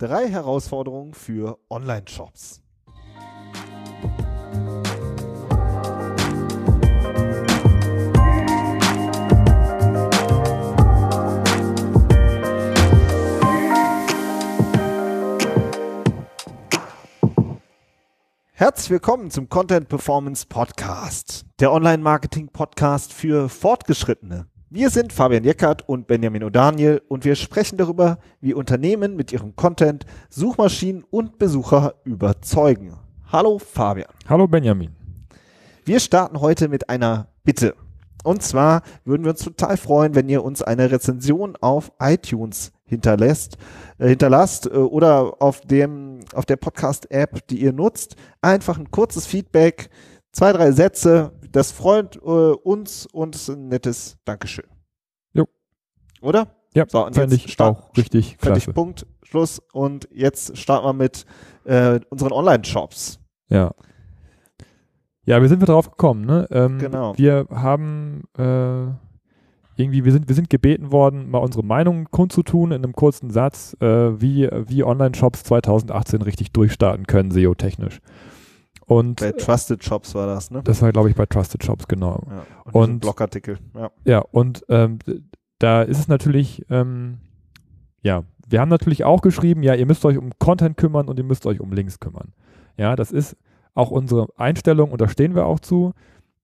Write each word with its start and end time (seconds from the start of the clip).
Drei 0.00 0.28
Herausforderungen 0.28 1.12
für 1.12 1.58
Online-Shops. 1.70 2.62
Herzlich 18.52 18.90
willkommen 18.90 19.32
zum 19.32 19.48
Content 19.48 19.88
Performance 19.88 20.46
Podcast, 20.46 21.44
der 21.58 21.72
Online-Marketing-Podcast 21.72 23.12
für 23.12 23.48
Fortgeschrittene. 23.48 24.46
Wir 24.70 24.90
sind 24.90 25.14
Fabian 25.14 25.44
Jeckert 25.44 25.88
und 25.88 26.06
Benjamin 26.06 26.44
O'Daniel 26.44 27.00
und 27.08 27.24
wir 27.24 27.36
sprechen 27.36 27.78
darüber, 27.78 28.18
wie 28.42 28.52
Unternehmen 28.52 29.16
mit 29.16 29.32
ihrem 29.32 29.56
Content 29.56 30.04
Suchmaschinen 30.28 31.04
und 31.08 31.38
Besucher 31.38 31.94
überzeugen. 32.04 32.92
Hallo 33.32 33.58
Fabian. 33.58 34.10
Hallo 34.28 34.46
Benjamin. 34.46 34.90
Wir 35.86 36.00
starten 36.00 36.42
heute 36.42 36.68
mit 36.68 36.90
einer 36.90 37.28
Bitte. 37.44 37.76
Und 38.24 38.42
zwar 38.42 38.82
würden 39.06 39.24
wir 39.24 39.30
uns 39.30 39.42
total 39.42 39.78
freuen, 39.78 40.14
wenn 40.14 40.28
ihr 40.28 40.44
uns 40.44 40.60
eine 40.60 40.90
Rezension 40.90 41.56
auf 41.62 41.90
iTunes 41.98 42.72
hinterlässt, 42.84 43.56
äh, 43.96 44.08
hinterlasst 44.08 44.66
äh, 44.66 44.76
oder 44.76 45.40
auf 45.40 45.62
dem 45.62 46.20
auf 46.34 46.44
der 46.44 46.56
Podcast 46.56 47.10
App, 47.10 47.46
die 47.48 47.62
ihr 47.62 47.72
nutzt, 47.72 48.16
einfach 48.42 48.78
ein 48.78 48.90
kurzes 48.90 49.26
Feedback, 49.26 49.88
zwei 50.30 50.52
drei 50.52 50.72
Sätze, 50.72 51.32
das 51.52 51.72
freut 51.72 52.16
äh, 52.16 52.18
uns 52.18 53.06
und 53.06 53.48
ein 53.48 53.68
nettes 53.68 54.18
Dankeschön. 54.24 54.66
Jo. 55.32 55.46
Oder? 56.20 56.48
Ja, 56.74 56.84
so, 56.86 57.06
und 57.06 57.16
ich 57.32 57.52
start, 57.52 57.76
auch 57.76 57.96
richtig 57.96 58.36
fertig, 58.38 58.64
klasse. 58.64 58.72
Punkt, 58.72 59.06
Schluss. 59.22 59.60
Und 59.72 60.08
jetzt 60.12 60.56
starten 60.56 60.86
wir 60.86 60.92
mit 60.92 61.24
äh, 61.64 62.00
unseren 62.10 62.32
Online-Shops. 62.32 63.18
Ja. 63.48 63.72
Ja, 65.24 65.42
wie 65.42 65.48
sind 65.48 65.60
wir 65.60 65.66
drauf 65.66 65.90
gekommen? 65.90 66.24
Ne? 66.24 66.46
Ähm, 66.50 66.78
genau. 66.78 67.16
Wir 67.18 67.46
haben 67.50 68.22
äh, 68.38 68.86
irgendwie, 69.76 70.04
wir 70.04 70.12
sind, 70.12 70.28
wir 70.28 70.34
sind 70.34 70.50
gebeten 70.50 70.90
worden, 70.90 71.30
mal 71.30 71.38
unsere 71.38 71.64
Meinung 71.64 72.06
kundzutun 72.10 72.72
in 72.72 72.82
einem 72.82 72.94
kurzen 72.94 73.30
Satz, 73.30 73.76
äh, 73.80 74.20
wie, 74.20 74.48
wie 74.66 74.84
Online-Shops 74.84 75.44
2018 75.44 76.22
richtig 76.22 76.52
durchstarten 76.52 77.06
können, 77.06 77.30
SEO-technisch. 77.30 78.00
Und 78.88 79.20
bei 79.20 79.32
Trusted 79.32 79.84
Shops 79.84 80.14
war 80.14 80.26
das, 80.26 80.50
ne? 80.50 80.62
Das 80.64 80.80
war, 80.80 80.90
glaube 80.92 81.10
ich, 81.10 81.14
bei 81.14 81.26
Trusted 81.26 81.62
Shops, 81.62 81.86
genau. 81.86 82.22
Ja, 82.26 82.46
und, 82.72 82.90
und 82.90 82.98
Blogartikel, 83.00 83.58
ja. 83.74 83.90
Ja, 84.04 84.18
und 84.30 84.64
ähm, 84.70 84.98
da 85.58 85.82
ist 85.82 85.98
es 85.98 86.08
natürlich, 86.08 86.64
ähm, 86.70 87.18
ja, 88.02 88.24
wir 88.48 88.60
haben 88.60 88.70
natürlich 88.70 89.04
auch 89.04 89.20
geschrieben, 89.20 89.62
ja, 89.62 89.74
ihr 89.74 89.84
müsst 89.84 90.06
euch 90.06 90.16
um 90.16 90.30
Content 90.38 90.78
kümmern 90.78 91.08
und 91.08 91.18
ihr 91.18 91.24
müsst 91.24 91.44
euch 91.44 91.60
um 91.60 91.70
Links 91.70 92.00
kümmern. 92.00 92.32
Ja, 92.78 92.96
das 92.96 93.12
ist 93.12 93.36
auch 93.74 93.90
unsere 93.90 94.28
Einstellung 94.38 94.90
und 94.90 95.02
da 95.02 95.08
stehen 95.08 95.34
wir 95.34 95.44
auch 95.44 95.60
zu. 95.60 95.92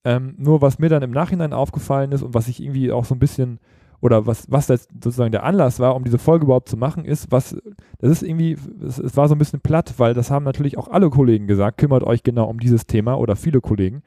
Ähm, 0.04 0.34
nur 0.36 0.60
was 0.60 0.78
mir 0.78 0.90
dann 0.90 1.02
im 1.02 1.12
Nachhinein 1.12 1.54
aufgefallen 1.54 2.12
ist 2.12 2.22
und 2.22 2.34
was 2.34 2.48
ich 2.48 2.62
irgendwie 2.62 2.92
auch 2.92 3.06
so 3.06 3.14
ein 3.14 3.18
bisschen 3.20 3.58
oder 4.04 4.26
was, 4.26 4.44
was 4.50 4.66
das 4.66 4.86
sozusagen 4.92 5.32
der 5.32 5.44
Anlass 5.44 5.80
war, 5.80 5.96
um 5.96 6.04
diese 6.04 6.18
Folge 6.18 6.44
überhaupt 6.44 6.68
zu 6.68 6.76
machen, 6.76 7.06
ist, 7.06 7.32
was, 7.32 7.56
das 7.98 8.10
ist 8.10 8.22
irgendwie, 8.22 8.58
es, 8.86 8.98
es, 8.98 9.16
war 9.16 9.28
so 9.28 9.34
ein 9.34 9.38
bisschen 9.38 9.62
platt, 9.62 9.94
weil 9.96 10.12
das 10.12 10.30
haben 10.30 10.44
natürlich 10.44 10.76
auch 10.76 10.88
alle 10.88 11.08
Kollegen 11.08 11.46
gesagt, 11.46 11.78
kümmert 11.78 12.04
euch 12.04 12.22
genau 12.22 12.44
um 12.44 12.60
dieses 12.60 12.86
Thema 12.86 13.14
oder 13.14 13.34
viele 13.34 13.62
Kollegen. 13.62 14.02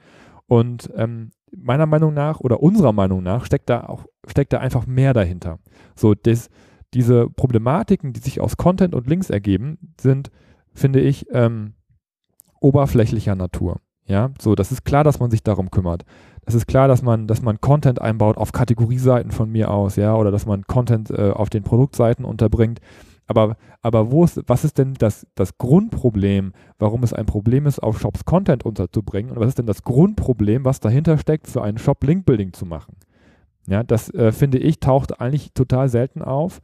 Und 0.45 0.91
ähm, 0.95 1.31
meiner 1.51 1.87
Meinung 1.87 2.13
nach 2.13 2.39
oder 2.41 2.61
unserer 2.61 2.93
Meinung 2.93 3.23
nach 3.23 3.45
steckt 3.45 3.71
da 3.71 3.85
auch, 3.87 4.05
steckt 4.27 4.53
da 4.53 4.59
einfach 4.59 4.85
mehr 4.85 5.15
dahinter. 5.15 5.57
So, 5.95 6.13
das, 6.13 6.51
diese 6.93 7.27
Problematiken, 7.31 8.13
die 8.13 8.19
sich 8.19 8.39
aus 8.39 8.55
Content 8.55 8.93
und 8.93 9.07
Links 9.07 9.31
ergeben, 9.31 9.95
sind, 9.99 10.29
finde 10.75 10.99
ich, 10.99 11.25
ähm, 11.31 11.73
oberflächlicher 12.61 13.33
Natur. 13.33 13.77
Ja, 14.07 14.31
so, 14.39 14.55
das 14.55 14.71
ist 14.71 14.85
klar, 14.85 15.03
dass 15.03 15.19
man 15.19 15.29
sich 15.31 15.43
darum 15.43 15.69
kümmert 15.69 16.05
es 16.47 16.55
ist 16.55 16.65
klar, 16.65 16.87
dass 16.87 17.01
man, 17.01 17.27
dass 17.27 17.41
man 17.41 17.59
Content 17.59 18.01
einbaut 18.01 18.37
auf 18.37 18.53
Kategorieseiten 18.53 19.31
von 19.31 19.51
mir 19.51 19.69
aus, 19.69 19.97
ja, 19.97 20.15
oder 20.15 20.31
dass 20.31 20.45
man 20.45 20.65
Content 20.65 21.11
äh, 21.11 21.31
auf 21.31 21.49
den 21.49 21.63
Produktseiten 21.63 22.23
unterbringt. 22.23 22.79
Aber, 23.27 23.57
aber 23.81 24.11
wo 24.11 24.23
ist, 24.23 24.41
was 24.47 24.63
ist 24.63 24.77
denn 24.77 24.93
das, 24.93 25.27
das 25.35 25.57
Grundproblem, 25.57 26.53
warum 26.79 27.03
es 27.03 27.11
ein 27.11 27.25
Problem 27.25 27.65
ist, 27.65 27.79
auf 27.79 27.99
Shops 27.99 28.23
Content 28.23 28.63
unterzubringen? 28.63 29.31
Und 29.31 29.41
was 29.41 29.49
ist 29.49 29.57
denn 29.59 29.65
das 29.65 29.83
Grundproblem, 29.83 30.63
was 30.63 30.79
dahinter 30.79 31.17
steckt, 31.17 31.47
für 31.47 31.61
einen 31.61 31.77
Shop 31.77 32.01
Linkbuilding 32.01 32.53
zu 32.53 32.65
machen? 32.65 32.95
Ja, 33.67 33.83
das 33.83 34.09
äh, 34.13 34.31
finde 34.31 34.57
ich, 34.59 34.79
taucht 34.79 35.19
eigentlich 35.19 35.51
total 35.51 35.89
selten 35.89 36.21
auf, 36.21 36.61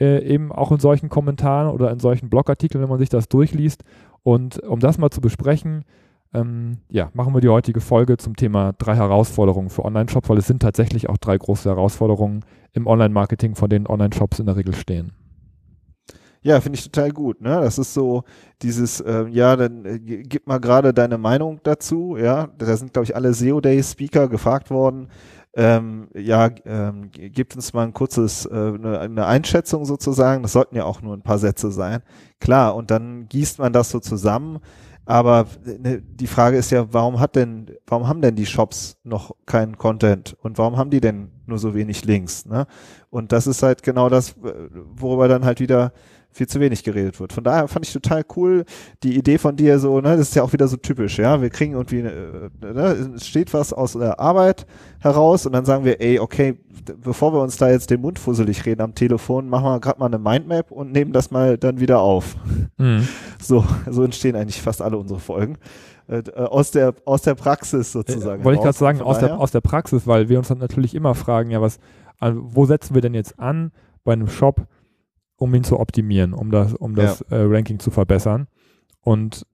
äh, 0.00 0.24
eben 0.24 0.50
auch 0.50 0.72
in 0.72 0.80
solchen 0.80 1.08
Kommentaren 1.08 1.72
oder 1.72 1.92
in 1.92 2.00
solchen 2.00 2.30
Blogartikeln, 2.30 2.82
wenn 2.82 2.90
man 2.90 2.98
sich 2.98 3.10
das 3.10 3.28
durchliest. 3.28 3.84
Und 4.24 4.58
um 4.64 4.80
das 4.80 4.98
mal 4.98 5.10
zu 5.10 5.20
besprechen, 5.20 5.84
ähm, 6.32 6.78
ja, 6.88 7.10
machen 7.12 7.34
wir 7.34 7.40
die 7.40 7.48
heutige 7.48 7.80
Folge 7.80 8.16
zum 8.16 8.36
Thema 8.36 8.72
drei 8.72 8.94
Herausforderungen 8.94 9.70
für 9.70 9.84
Online-Shops, 9.84 10.28
weil 10.28 10.38
es 10.38 10.46
sind 10.46 10.62
tatsächlich 10.62 11.08
auch 11.08 11.18
drei 11.18 11.36
große 11.36 11.68
Herausforderungen 11.68 12.44
im 12.72 12.86
Online-Marketing, 12.86 13.56
vor 13.56 13.68
denen 13.68 13.86
Online-Shops 13.86 14.38
in 14.38 14.46
der 14.46 14.56
Regel 14.56 14.74
stehen. 14.74 15.12
Ja, 16.42 16.60
finde 16.60 16.78
ich 16.78 16.84
total 16.84 17.10
gut. 17.10 17.42
Ne? 17.42 17.50
Das 17.50 17.78
ist 17.78 17.92
so 17.92 18.24
dieses, 18.62 19.00
äh, 19.00 19.26
ja, 19.28 19.56
dann 19.56 19.84
äh, 19.84 19.98
gib 19.98 20.46
mal 20.46 20.58
gerade 20.58 20.94
deine 20.94 21.18
Meinung 21.18 21.60
dazu. 21.64 22.16
Ja, 22.16 22.48
da 22.56 22.76
sind, 22.76 22.94
glaube 22.94 23.04
ich, 23.04 23.14
alle 23.14 23.34
SEO-Day-Speaker 23.34 24.28
gefragt 24.28 24.70
worden. 24.70 25.08
Ähm, 25.54 26.08
ja, 26.14 26.48
ähm, 26.64 27.10
gibt 27.10 27.56
uns 27.56 27.74
mal 27.74 27.82
ein 27.82 27.92
kurzes, 27.92 28.46
äh, 28.46 28.54
eine, 28.54 29.00
eine 29.00 29.26
Einschätzung 29.26 29.84
sozusagen. 29.84 30.42
Das 30.42 30.52
sollten 30.52 30.76
ja 30.76 30.84
auch 30.84 31.02
nur 31.02 31.14
ein 31.14 31.22
paar 31.22 31.38
Sätze 31.38 31.72
sein. 31.72 32.02
Klar, 32.38 32.74
und 32.74 32.90
dann 32.90 33.28
gießt 33.28 33.58
man 33.58 33.72
das 33.72 33.90
so 33.90 34.00
zusammen. 34.00 34.60
Aber 35.10 35.46
ne, 35.64 36.00
die 36.00 36.28
Frage 36.28 36.56
ist 36.56 36.70
ja, 36.70 36.86
warum 36.92 37.18
hat 37.18 37.34
denn, 37.34 37.66
warum 37.88 38.06
haben 38.06 38.20
denn 38.20 38.36
die 38.36 38.46
Shops 38.46 38.96
noch 39.02 39.34
keinen 39.44 39.76
Content 39.76 40.36
und 40.40 40.56
warum 40.56 40.76
haben 40.76 40.90
die 40.90 41.00
denn 41.00 41.32
nur 41.46 41.58
so 41.58 41.74
wenig 41.74 42.04
Links? 42.04 42.46
Ne? 42.46 42.68
Und 43.10 43.32
das 43.32 43.48
ist 43.48 43.64
halt 43.64 43.82
genau 43.82 44.08
das, 44.08 44.36
worüber 44.38 45.26
dann 45.26 45.44
halt 45.44 45.58
wieder 45.58 45.92
viel 46.32 46.46
zu 46.46 46.60
wenig 46.60 46.84
geredet 46.84 47.18
wird. 47.18 47.32
Von 47.32 47.44
daher 47.44 47.68
fand 47.68 47.86
ich 47.86 47.92
total 47.92 48.24
cool 48.36 48.64
die 49.02 49.16
Idee 49.16 49.38
von 49.38 49.56
dir 49.56 49.78
so, 49.78 50.00
ne, 50.00 50.16
das 50.16 50.28
ist 50.28 50.34
ja 50.36 50.42
auch 50.42 50.52
wieder 50.52 50.68
so 50.68 50.76
typisch, 50.76 51.18
ja, 51.18 51.42
wir 51.42 51.50
kriegen 51.50 51.72
irgendwie, 51.72 52.00
äh, 52.00 52.50
ne, 52.60 53.12
es 53.16 53.26
steht 53.26 53.52
was 53.52 53.72
aus 53.72 53.94
der 53.94 54.20
Arbeit 54.20 54.66
heraus 55.00 55.46
und 55.46 55.52
dann 55.52 55.64
sagen 55.64 55.84
wir, 55.84 56.00
ey, 56.00 56.18
okay, 56.20 56.58
bevor 57.02 57.32
wir 57.32 57.40
uns 57.40 57.56
da 57.56 57.70
jetzt 57.70 57.90
den 57.90 58.00
Mund 58.00 58.18
fusselig 58.18 58.64
reden 58.64 58.80
am 58.82 58.94
Telefon, 58.94 59.48
machen 59.48 59.64
wir 59.64 59.80
gerade 59.80 59.98
mal 59.98 60.06
eine 60.06 60.18
Mindmap 60.18 60.70
und 60.70 60.92
nehmen 60.92 61.12
das 61.12 61.30
mal 61.30 61.58
dann 61.58 61.80
wieder 61.80 62.00
auf. 62.00 62.36
Mhm. 62.78 63.06
So, 63.42 63.64
so 63.88 64.04
entstehen 64.04 64.36
eigentlich 64.36 64.60
fast 64.60 64.82
alle 64.82 64.98
unsere 64.98 65.18
Folgen 65.18 65.56
äh, 66.08 66.22
aus 66.34 66.72
der 66.72 66.94
aus 67.06 67.22
der 67.22 67.34
Praxis 67.34 67.90
sozusagen. 67.90 68.42
Äh, 68.42 68.44
wollte 68.44 68.58
ich 68.58 68.62
gerade 68.62 68.76
sagen, 68.76 69.00
aus 69.00 69.18
der, 69.18 69.38
aus 69.40 69.50
der 69.50 69.62
Praxis, 69.62 70.06
weil 70.06 70.28
wir 70.28 70.38
uns 70.38 70.48
dann 70.48 70.58
natürlich 70.58 70.94
immer 70.94 71.14
fragen, 71.14 71.50
ja, 71.50 71.62
was, 71.62 71.78
also 72.18 72.40
wo 72.44 72.66
setzen 72.66 72.94
wir 72.94 73.00
denn 73.00 73.14
jetzt 73.14 73.38
an 73.38 73.72
bei 74.04 74.12
einem 74.12 74.28
Shop, 74.28 74.66
um 75.40 75.54
ihn 75.54 75.64
zu 75.64 75.80
optimieren, 75.80 76.34
um 76.34 76.50
das, 76.50 76.74
um 76.74 76.94
das 76.94 77.24
ja. 77.30 77.38
äh, 77.38 77.44
Ranking 77.44 77.78
zu 77.78 77.90
verbessern. 77.90 78.46
Und 79.00 79.46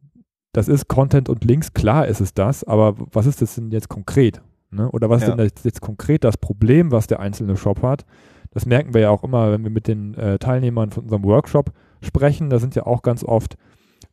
das 0.53 0.67
ist 0.67 0.89
Content 0.89 1.29
und 1.29 1.45
Links, 1.45 1.75
klar 1.75 2.09
ist 2.09 2.21
es 2.21 2.35
das, 2.35 2.65
aber 2.65 2.97
was 3.13 3.27
ist 3.27 3.41
das 3.41 3.55
denn 3.55 3.71
jetzt 3.71 3.89
konkret? 3.89 4.43
Ne? 4.71 4.91
Oder 4.91 5.09
was 5.09 5.23
ja. 5.23 5.29
ist 5.29 5.37
denn 5.37 5.51
jetzt, 5.63 5.81
konkret 5.81 6.25
das 6.25 6.39
Problem, 6.39 6.91
was 6.91 7.07
der 7.07 7.21
einzelne 7.21 7.57
Shop 7.57 7.83
hat? 7.83 8.05
Das 8.51 8.67
merken 8.67 8.95
wir 8.95 9.03
ja 9.03 9.11
auch 9.11 9.23
immer, 9.23 9.53
wenn 9.53 9.63
wir 9.63 9.71
mit 9.71 9.87
den 9.87 10.15
äh, 10.15 10.41
Teilnehmern 10.41 10.91
von 10.91 11.05
unserem 11.05 11.23
Workshop 11.23 11.71
sprechen. 12.01 12.51
Da 12.51 12.59
sind 12.59 12.75
ja 12.75 12.85
auch 12.85 13.03
ganz 13.03 13.23
oft 13.23 13.57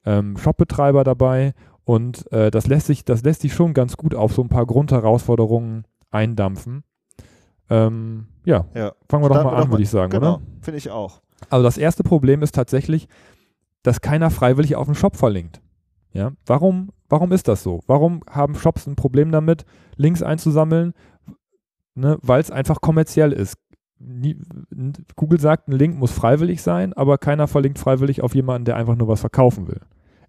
ähm, 0.05 0.37
Shopbetreiber 0.37 1.03
dabei 1.03 1.55
und 1.85 2.31
äh, 2.31 2.51
das 2.51 2.67
lässt 2.67 2.85
sich, 2.85 3.03
das 3.03 3.23
lässt 3.23 3.41
sich 3.41 3.53
schon 3.53 3.73
ganz 3.73 3.97
gut 3.97 4.13
auf 4.13 4.33
so 4.33 4.43
ein 4.43 4.49
paar 4.49 4.67
Grundherausforderungen 4.67 5.85
eindampfen. 6.11 6.83
Ähm, 7.71 8.27
ja. 8.45 8.65
ja. 8.75 8.93
fangen 9.09 9.23
wir 9.23 9.29
doch 9.29 9.43
mal 9.43 9.55
an, 9.55 9.71
würde 9.71 9.81
ich 9.81 9.89
sagen, 9.89 10.11
genau. 10.11 10.35
oder? 10.35 10.41
Finde 10.61 10.77
ich 10.77 10.91
auch. 10.91 11.22
Also 11.49 11.63
das 11.63 11.77
erste 11.77 12.03
Problem 12.03 12.41
ist 12.41 12.55
tatsächlich, 12.55 13.07
dass 13.83 14.01
keiner 14.01 14.29
freiwillig 14.29 14.75
auf 14.75 14.87
den 14.87 14.95
Shop 14.95 15.15
verlinkt. 15.15 15.61
Ja, 16.13 16.31
warum, 16.45 16.91
warum 17.09 17.31
ist 17.31 17.47
das 17.47 17.63
so? 17.63 17.81
Warum 17.87 18.21
haben 18.29 18.55
Shops 18.55 18.87
ein 18.87 18.95
Problem 18.95 19.31
damit, 19.31 19.65
Links 19.95 20.21
einzusammeln? 20.21 20.93
Ne, 21.95 22.17
Weil 22.21 22.41
es 22.41 22.51
einfach 22.51 22.81
kommerziell 22.81 23.31
ist. 23.31 23.57
Google 25.15 25.39
sagt, 25.39 25.69
ein 25.69 25.77
Link 25.77 25.97
muss 25.97 26.11
freiwillig 26.11 26.61
sein, 26.61 26.93
aber 26.93 27.17
keiner 27.17 27.47
verlinkt 27.47 27.79
freiwillig 27.79 28.21
auf 28.21 28.35
jemanden, 28.35 28.65
der 28.65 28.75
einfach 28.75 28.95
nur 28.95 29.07
was 29.07 29.21
verkaufen 29.21 29.67
will. 29.67 29.81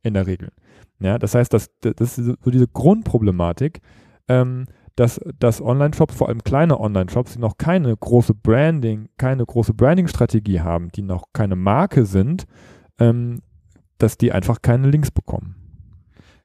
In 0.03 0.15
der 0.15 0.27
Regel. 0.27 0.51
Ja, 1.01 1.19
das 1.19 1.35
heißt, 1.35 1.53
das, 1.53 1.71
das 1.81 2.19
ist 2.19 2.37
so 2.41 2.51
diese 2.51 2.69
Grundproblematik. 2.69 3.81
Ähm, 4.29 4.67
dass, 4.97 5.21
dass 5.39 5.61
Online-Shops, 5.61 6.15
vor 6.15 6.29
allem 6.29 6.43
kleine 6.43 6.79
Online-Shops, 6.79 7.35
die 7.35 7.41
noch 7.41 7.59
keine 7.59 7.97
große 7.97 8.35
Branding, 8.35 9.09
keine 9.17 9.45
große 9.45 9.75
Branding-Strategie 9.75 10.61
haben, 10.61 10.91
die 10.93 11.03
noch 11.03 11.25
keine 11.33 11.57
Marke 11.57 12.07
sind, 12.07 12.45
ähm, 12.99 13.41
dass 13.99 14.19
die 14.19 14.33
einfach 14.33 14.63
keine 14.63 14.89
Links 14.89 15.11
bekommen. 15.11 15.64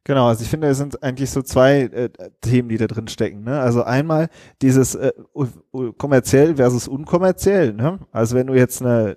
Genau, 0.06 0.28
also 0.28 0.44
ich 0.44 0.50
finde, 0.50 0.68
es 0.68 0.78
sind 0.78 1.04
eigentlich 1.04 1.30
so 1.30 1.42
zwei 1.42 1.82
äh, 1.82 2.10
Themen, 2.42 2.70
die 2.70 2.78
da 2.78 2.88
drin 2.88 3.08
stecken. 3.10 3.44
Ne? 3.44 3.60
Also 3.60 3.84
einmal 3.84 4.30
dieses 4.62 4.96
äh, 4.96 5.12
kommerziell 5.98 6.56
versus 6.56 6.88
unkommerziell. 6.88 7.74
Ne? 7.74 8.00
Also 8.12 8.36
wenn 8.36 8.48
du 8.48 8.54
jetzt 8.56 8.82
eine, 8.82 9.16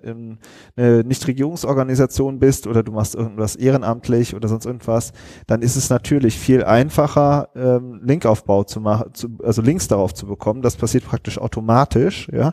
eine 0.75 1.03
Nichtregierungsorganisation 1.03 2.37
bist 2.37 2.67
oder 2.67 2.83
du 2.83 2.91
machst 2.91 3.15
irgendwas 3.15 3.55
ehrenamtlich 3.55 4.35
oder 4.35 4.47
sonst 4.47 4.65
irgendwas, 4.65 5.13
dann 5.47 5.61
ist 5.61 5.77
es 5.77 5.89
natürlich 5.89 6.37
viel 6.37 6.63
einfacher, 6.63 7.49
ähm, 7.55 8.01
Linkaufbau 8.03 8.63
zu 8.63 8.81
machen, 8.81 9.13
zu, 9.13 9.29
also 9.41 9.61
Links 9.61 9.87
darauf 9.87 10.13
zu 10.13 10.27
bekommen. 10.27 10.61
Das 10.61 10.75
passiert 10.75 11.05
praktisch 11.05 11.39
automatisch, 11.39 12.27
ja. 12.31 12.51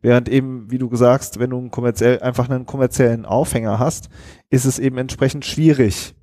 Während 0.00 0.28
eben, 0.28 0.70
wie 0.70 0.78
du 0.78 0.94
sagst, 0.96 1.38
wenn 1.38 1.50
du 1.50 1.68
kommerziell 1.68 2.20
einfach 2.20 2.48
einen 2.48 2.66
kommerziellen 2.66 3.24
Aufhänger 3.24 3.78
hast, 3.78 4.08
ist 4.50 4.64
es 4.64 4.80
eben 4.80 4.98
entsprechend 4.98 5.44
schwierig, 5.44 6.16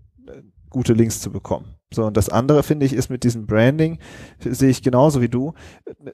gute 0.70 0.94
Links 0.94 1.22
zu 1.22 1.32
bekommen. 1.32 1.76
So, 1.92 2.06
und 2.06 2.18
das 2.18 2.30
andere 2.30 2.62
finde 2.62 2.86
ich 2.86 2.94
ist 2.94 3.10
mit 3.10 3.24
diesem 3.24 3.48
Branding, 3.48 3.98
sehe 4.40 4.70
ich 4.70 4.84
genauso 4.84 5.22
wie 5.22 5.30
du. 5.30 5.54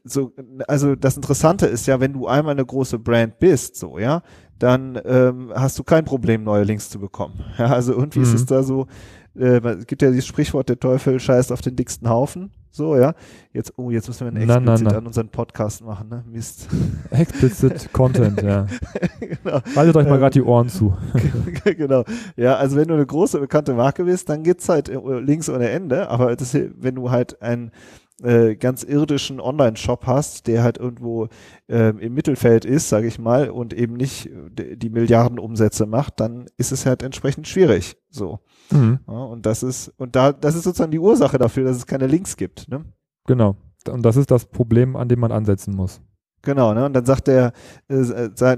So, 0.05 0.31
also 0.67 0.95
das 0.95 1.17
Interessante 1.17 1.65
ist 1.65 1.85
ja, 1.85 1.99
wenn 1.99 2.13
du 2.13 2.27
einmal 2.27 2.53
eine 2.53 2.65
große 2.65 2.97
Brand 2.97 3.39
bist, 3.39 3.75
so, 3.75 3.99
ja, 3.99 4.21
dann 4.57 4.99
ähm, 5.03 5.51
hast 5.53 5.77
du 5.77 5.83
kein 5.83 6.05
Problem, 6.05 6.43
neue 6.43 6.63
Links 6.63 6.89
zu 6.89 6.99
bekommen. 6.99 7.43
Ja, 7.57 7.67
also 7.67 7.93
irgendwie 7.93 8.19
mhm. 8.19 8.25
ist 8.25 8.33
es 8.33 8.45
da 8.45 8.63
so, 8.63 8.87
äh, 9.35 9.59
es 9.59 9.87
gibt 9.87 10.01
ja 10.01 10.09
dieses 10.09 10.25
Sprichwort, 10.25 10.69
der 10.69 10.79
Teufel 10.79 11.19
scheißt 11.19 11.51
auf 11.51 11.61
den 11.61 11.75
dicksten 11.75 12.09
Haufen. 12.09 12.51
So, 12.75 12.97
ja. 12.97 13.13
Jetzt, 13.53 13.71
oh, 13.77 13.89
jetzt 13.89 14.09
müssen 14.09 14.25
wir 14.25 14.27
einen 14.27 14.49
Explizit 14.49 14.65
na, 14.65 14.77
na, 14.77 14.91
na. 14.91 14.97
an 14.97 15.07
unseren 15.07 15.29
Podcast 15.29 15.81
machen, 15.81 16.09
ne? 16.09 16.25
Mist. 16.29 16.67
Explicit 17.09 17.93
Content, 17.93 18.41
ja. 18.41 18.67
genau. 19.21 19.61
Haltet 19.77 19.95
euch 19.95 20.05
mal 20.05 20.15
ähm, 20.15 20.19
gerade 20.19 20.33
die 20.33 20.41
Ohren 20.41 20.67
zu. 20.67 20.93
genau. 21.63 22.03
Ja, 22.35 22.57
also 22.57 22.75
wenn 22.75 22.89
du 22.89 22.95
eine 22.95 23.05
große 23.05 23.39
bekannte 23.39 23.75
Marke 23.75 24.03
bist, 24.03 24.27
dann 24.27 24.43
geht's 24.43 24.67
halt 24.67 24.89
äh, 24.89 24.99
links 25.21 25.47
ohne 25.47 25.69
Ende. 25.69 26.09
Aber 26.09 26.35
das, 26.35 26.53
wenn 26.53 26.95
du 26.95 27.11
halt 27.11 27.41
ein 27.41 27.71
äh, 28.21 28.57
ganz 28.57 28.83
irdischen 28.83 29.39
Online-Shop 29.39 30.05
hast, 30.05 30.47
der 30.47 30.61
halt 30.61 30.77
irgendwo 30.77 31.29
äh, 31.69 31.91
im 31.91 32.13
Mittelfeld 32.13 32.65
ist, 32.65 32.89
sage 32.89 33.07
ich 33.07 33.19
mal, 33.19 33.51
und 33.51 33.73
eben 33.73 33.93
nicht 33.93 34.29
äh, 34.57 34.75
die 34.75 34.89
Milliardenumsätze 34.89 35.85
macht, 35.85 36.19
dann 36.19 36.47
ist 36.57 36.73
es 36.73 36.85
halt 36.85 37.03
entsprechend 37.03 37.47
schwierig. 37.47 37.95
So. 38.09 38.39
Mhm. 38.71 38.99
Ja, 39.07 39.13
und 39.13 39.45
das 39.45 39.63
ist, 39.63 39.93
und 39.97 40.15
da, 40.15 40.31
das 40.31 40.55
ist 40.55 40.63
sozusagen 40.63 40.91
die 40.91 40.99
Ursache 40.99 41.37
dafür, 41.37 41.65
dass 41.65 41.77
es 41.77 41.87
keine 41.87 42.07
Links 42.07 42.37
gibt. 42.37 42.67
Ne? 42.69 42.85
Genau. 43.27 43.55
Und 43.89 44.03
das 44.03 44.17
ist 44.17 44.31
das 44.31 44.45
Problem, 44.45 44.95
an 44.95 45.09
dem 45.09 45.19
man 45.19 45.31
ansetzen 45.31 45.75
muss. 45.75 46.01
Genau, 46.45 46.73
ne? 46.73 46.85
Und 46.85 46.93
dann 46.93 47.05
sagt 47.05 47.27
der, 47.27 47.53
äh, 47.87 48.03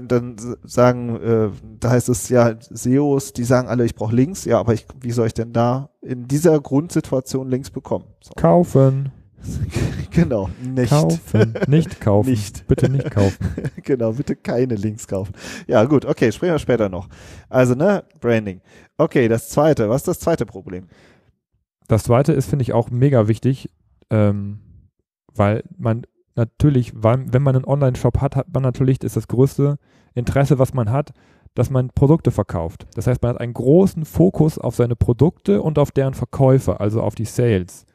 dann 0.06 0.36
sagen, 0.62 1.16
äh, 1.16 1.48
da 1.80 1.90
heißt 1.90 2.10
es 2.10 2.28
ja, 2.28 2.54
SEOs, 2.60 3.32
die 3.32 3.44
sagen 3.44 3.66
alle, 3.68 3.84
ich 3.86 3.94
brauche 3.94 4.14
Links, 4.14 4.44
ja, 4.44 4.60
aber 4.60 4.74
ich, 4.74 4.86
wie 5.00 5.10
soll 5.10 5.26
ich 5.26 5.34
denn 5.34 5.52
da 5.52 5.88
in 6.02 6.28
dieser 6.28 6.60
Grundsituation 6.60 7.48
Links 7.48 7.70
bekommen? 7.70 8.04
So. 8.20 8.32
Kaufen. 8.36 9.10
genau, 10.22 10.50
nicht. 10.62 10.90
Kaufen, 10.90 11.54
nicht 11.66 12.00
kaufen. 12.00 12.30
Nicht. 12.30 12.66
Bitte 12.66 12.88
nicht 12.88 13.10
kaufen. 13.10 13.54
genau, 13.82 14.12
bitte 14.12 14.36
keine 14.36 14.74
Links 14.74 15.06
kaufen. 15.06 15.34
Ja, 15.66 15.84
gut, 15.84 16.04
okay, 16.04 16.32
sprechen 16.32 16.54
wir 16.54 16.58
später 16.58 16.88
noch. 16.88 17.08
Also, 17.48 17.74
ne, 17.74 18.04
Branding. 18.20 18.60
Okay, 18.96 19.28
das 19.28 19.48
zweite, 19.48 19.88
was 19.88 20.02
ist 20.02 20.08
das 20.08 20.20
zweite 20.20 20.46
Problem? 20.46 20.88
Das 21.86 22.04
zweite 22.04 22.32
ist, 22.32 22.48
finde 22.48 22.62
ich, 22.62 22.72
auch 22.72 22.90
mega 22.90 23.28
wichtig, 23.28 23.70
ähm, 24.10 24.60
weil 25.34 25.62
man 25.76 26.02
natürlich, 26.34 26.92
weil, 26.94 27.32
wenn 27.32 27.42
man 27.42 27.56
einen 27.56 27.64
Online-Shop 27.64 28.20
hat, 28.20 28.36
hat 28.36 28.52
man 28.52 28.62
natürlich, 28.62 29.02
ist 29.02 29.16
das 29.16 29.28
größte 29.28 29.78
Interesse, 30.14 30.58
was 30.58 30.74
man 30.74 30.90
hat, 30.90 31.12
dass 31.54 31.70
man 31.70 31.90
Produkte 31.90 32.30
verkauft. 32.30 32.86
Das 32.94 33.06
heißt, 33.06 33.22
man 33.22 33.30
hat 33.30 33.40
einen 33.40 33.54
großen 33.54 34.04
Fokus 34.04 34.58
auf 34.58 34.76
seine 34.76 34.96
Produkte 34.96 35.62
und 35.62 35.78
auf 35.78 35.90
deren 35.90 36.14
Verkäufe, 36.14 36.78
also 36.78 37.02
auf 37.02 37.14
die 37.14 37.24
Sales. 37.24 37.86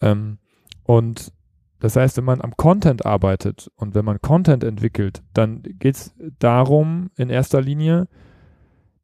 Ähm, 0.00 0.38
und 0.84 1.32
das 1.80 1.96
heißt, 1.96 2.18
wenn 2.18 2.24
man 2.24 2.40
am 2.40 2.56
Content 2.56 3.04
arbeitet 3.04 3.70
und 3.76 3.94
wenn 3.94 4.04
man 4.04 4.20
Content 4.20 4.64
entwickelt, 4.64 5.22
dann 5.34 5.62
geht 5.62 5.96
es 5.96 6.14
darum, 6.38 7.10
in 7.16 7.30
erster 7.30 7.60
Linie 7.60 8.06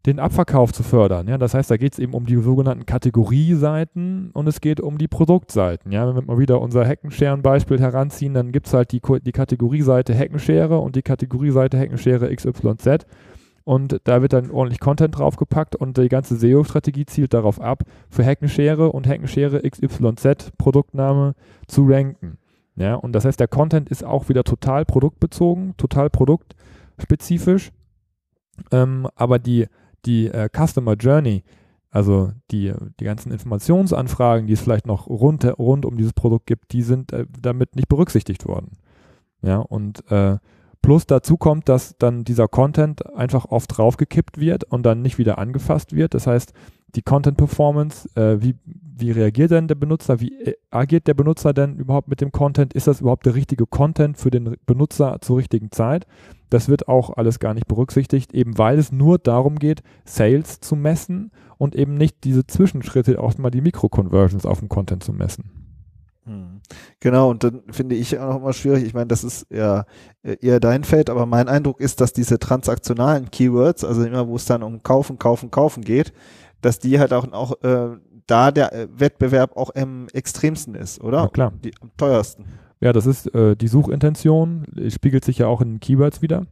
den 0.06 0.20
Abverkauf 0.20 0.73
zu 0.73 0.82
fördern. 0.82 1.26
Ja? 1.26 1.37
Das 1.37 1.55
heißt, 1.55 1.70
da 1.70 1.76
geht 1.76 1.94
es 1.94 1.99
eben 1.99 2.14
um 2.14 2.26
die 2.26 2.37
sogenannten 2.37 2.87
Kategorieseiten 2.87 4.31
und 4.32 4.46
es 4.46 4.61
geht 4.61 4.81
um 4.81 4.99
die 4.99 5.08
Produktseiten. 5.08 5.90
Ja? 5.90 6.06
Wenn 6.06 6.14
wir 6.14 6.23
mal 6.23 6.38
wieder 6.38 6.61
unser 6.61 6.84
Heckenscheren-Beispiel 6.84 7.81
heranziehen, 7.81 8.34
dann 8.34 8.52
gibt 8.52 8.69
es 8.69 8.75
halt 8.75 8.93
die, 8.93 9.00
die 9.25 9.32
Kategorieseite 9.32 10.14
Heckenschere 10.14 10.79
und 10.79 10.96
die 10.96 11.02
Kategorieseite 11.02 11.76
Heckenschere 11.76 12.34
XYZ. 12.34 13.06
Und 13.64 14.00
da 14.05 14.22
wird 14.22 14.32
dann 14.32 14.52
ordentlich 14.52 14.79
Content 14.79 15.19
draufgepackt 15.19 15.75
und 15.75 15.99
die 15.99 16.08
ganze 16.08 16.37
SEO-Strategie 16.37 17.05
zielt 17.06 17.34
darauf 17.34 17.61
ab, 17.61 17.82
für 18.08 18.22
Heckenschere 18.22 18.93
und 18.93 19.08
Heckenschere 19.08 19.69
XYZ 19.69 20.52
Produktname 20.56 21.34
zu 21.67 21.84
ranken. 21.84 22.38
Ja, 22.76 22.94
und 22.94 23.12
das 23.12 23.25
heißt, 23.25 23.40
der 23.40 23.49
Content 23.49 23.88
ist 23.88 24.05
auch 24.05 24.28
wieder 24.28 24.44
total 24.44 24.84
produktbezogen, 24.84 25.75
total 25.76 26.11
produktspezifisch. 26.11 27.73
Ähm, 28.70 29.08
aber 29.14 29.38
die, 29.38 29.67
die 30.05 30.26
äh, 30.28 30.49
Customer 30.55 30.94
Journey, 30.94 31.43
also 31.90 32.32
die, 32.50 32.73
die 33.00 33.05
ganzen 33.05 33.32
Informationsanfragen, 33.32 34.46
die 34.46 34.52
es 34.52 34.61
vielleicht 34.61 34.87
noch 34.87 35.06
rund, 35.06 35.44
rund 35.58 35.87
um 35.87 35.96
dieses 35.96 36.12
Produkt 36.12 36.46
gibt, 36.46 36.73
die 36.73 36.82
sind 36.82 37.12
äh, 37.12 37.26
damit 37.40 37.76
nicht 37.76 37.88
berücksichtigt 37.88 38.46
worden. 38.46 38.73
Ja, 39.43 39.58
und 39.58 40.11
äh, 40.11 40.38
Plus 40.87 41.05
dazu 41.05 41.37
kommt, 41.37 41.69
dass 41.69 41.99
dann 41.99 42.22
dieser 42.22 42.46
Content 42.46 43.12
einfach 43.17 43.46
oft 43.46 43.76
draufgekippt 43.76 44.38
wird 44.38 44.62
und 44.62 44.84
dann 44.87 45.02
nicht 45.02 45.19
wieder 45.19 45.37
angefasst 45.37 45.96
wird. 45.96 46.14
Das 46.14 46.29
heißt, 46.29 46.52
die 46.94 47.03
Content 47.03 47.37
Performance, 47.37 48.09
äh, 48.15 48.41
wie, 48.41 48.55
wie 48.65 49.11
reagiert 49.11 49.50
denn 49.50 49.69
der 49.69 49.75
Benutzer, 49.75 50.21
wie 50.21 50.41
äh, 50.41 50.55
agiert 50.71 51.06
der 51.06 51.15
Benutzer 51.15 51.53
denn 51.53 51.77
überhaupt 51.77 52.09
mit 52.09 52.21
dem 52.21 52.33
Content? 52.33 52.73
Ist 52.75 52.87
das 52.87 53.00
überhaupt 53.00 53.27
der 53.27 53.35
richtige 53.35 53.67
Content 53.67 54.17
für 54.17 54.31
den 54.31 54.56
Benutzer 54.67 55.19
zur 55.21 55.38
richtigen 55.38 55.71
Zeit? 55.71 56.06
Das 56.49 56.69
wird 56.69 56.88
auch 56.88 57.17
alles 57.17 57.38
gar 57.38 57.55
nicht 57.55 57.67
berücksichtigt, 57.67 58.33
eben 58.33 58.56
weil 58.56 58.79
es 58.79 58.93
nur 58.93 59.19
darum 59.19 59.59
geht, 59.59 59.83
Sales 60.05 60.61
zu 60.61 60.77
messen 60.77 61.33
und 61.59 61.75
eben 61.75 61.94
nicht 61.94 62.25
diese 62.25 62.47
Zwischenschritte, 62.47 63.21
auch 63.21 63.37
mal 63.39 63.50
die 63.50 63.61
Mikro-Conversions 63.61 64.47
auf 64.47 64.61
dem 64.61 64.69
Content 64.69 65.03
zu 65.03 65.12
messen. 65.12 65.67
Hm. 66.27 66.61
Genau, 66.99 67.31
und 67.31 67.44
dann 67.44 67.62
finde 67.71 67.94
ich 67.94 68.19
auch 68.19 68.31
noch 68.31 68.37
immer 68.37 68.53
schwierig, 68.53 68.85
ich 68.85 68.94
meine, 68.94 69.06
das 69.06 69.23
ist 69.23 69.47
ja 69.50 69.85
äh, 70.23 70.37
eher 70.41 70.59
dein 70.59 70.82
Feld, 70.82 71.09
aber 71.09 71.25
mein 71.25 71.49
Eindruck 71.49 71.81
ist, 71.81 72.00
dass 72.00 72.12
diese 72.12 72.39
transaktionalen 72.41 73.31
Keywords, 73.31 73.85
also 73.85 74.05
immer 74.05 74.27
wo 74.27 74.35
es 74.35 74.44
dann 74.44 74.65
um 74.65 74.82
Kaufen, 74.82 75.19
Kaufen, 75.19 75.53
Kaufen 75.53 75.85
geht, 75.85 76.12
dass 76.61 76.79
die 76.79 76.99
halt 76.99 77.12
auch, 77.12 77.31
auch 77.32 77.62
äh, 77.62 77.97
da 78.26 78.50
der 78.50 78.73
äh, 78.73 78.88
Wettbewerb 78.91 79.56
auch 79.56 79.70
am 79.75 80.08
extremsten 80.12 80.75
ist, 80.75 81.00
oder? 81.00 81.23
Ja, 81.23 81.29
klar. 81.29 81.53
Die, 81.64 81.73
am 81.81 81.91
teuersten. 81.97 82.44
Ja, 82.81 82.93
das 82.93 83.06
ist 83.06 83.35
äh, 83.35 83.56
die 83.56 83.69
Suchintention, 83.69 84.67
spiegelt 84.88 85.25
sich 85.25 85.38
ja 85.38 85.47
auch 85.47 85.61
in 85.61 85.81
Keywords 85.81 86.23
wieder. 86.23 86.47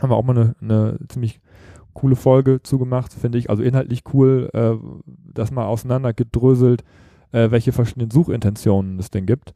Haben 0.00 0.10
wir 0.10 0.16
auch 0.16 0.24
mal 0.24 0.36
eine, 0.36 0.56
eine 0.60 0.98
ziemlich 1.08 1.40
coole 1.92 2.16
Folge 2.16 2.62
zugemacht, 2.62 3.12
finde 3.12 3.38
ich. 3.38 3.50
Also 3.50 3.62
inhaltlich 3.62 4.02
cool, 4.12 4.50
äh, 4.52 4.74
das 5.32 5.50
mal 5.50 5.66
auseinandergedröselt 5.66 6.82
äh, 7.34 7.50
welche 7.50 7.72
verschiedenen 7.72 8.10
Suchintentionen 8.10 8.98
es 8.98 9.10
denn 9.10 9.26
gibt. 9.26 9.52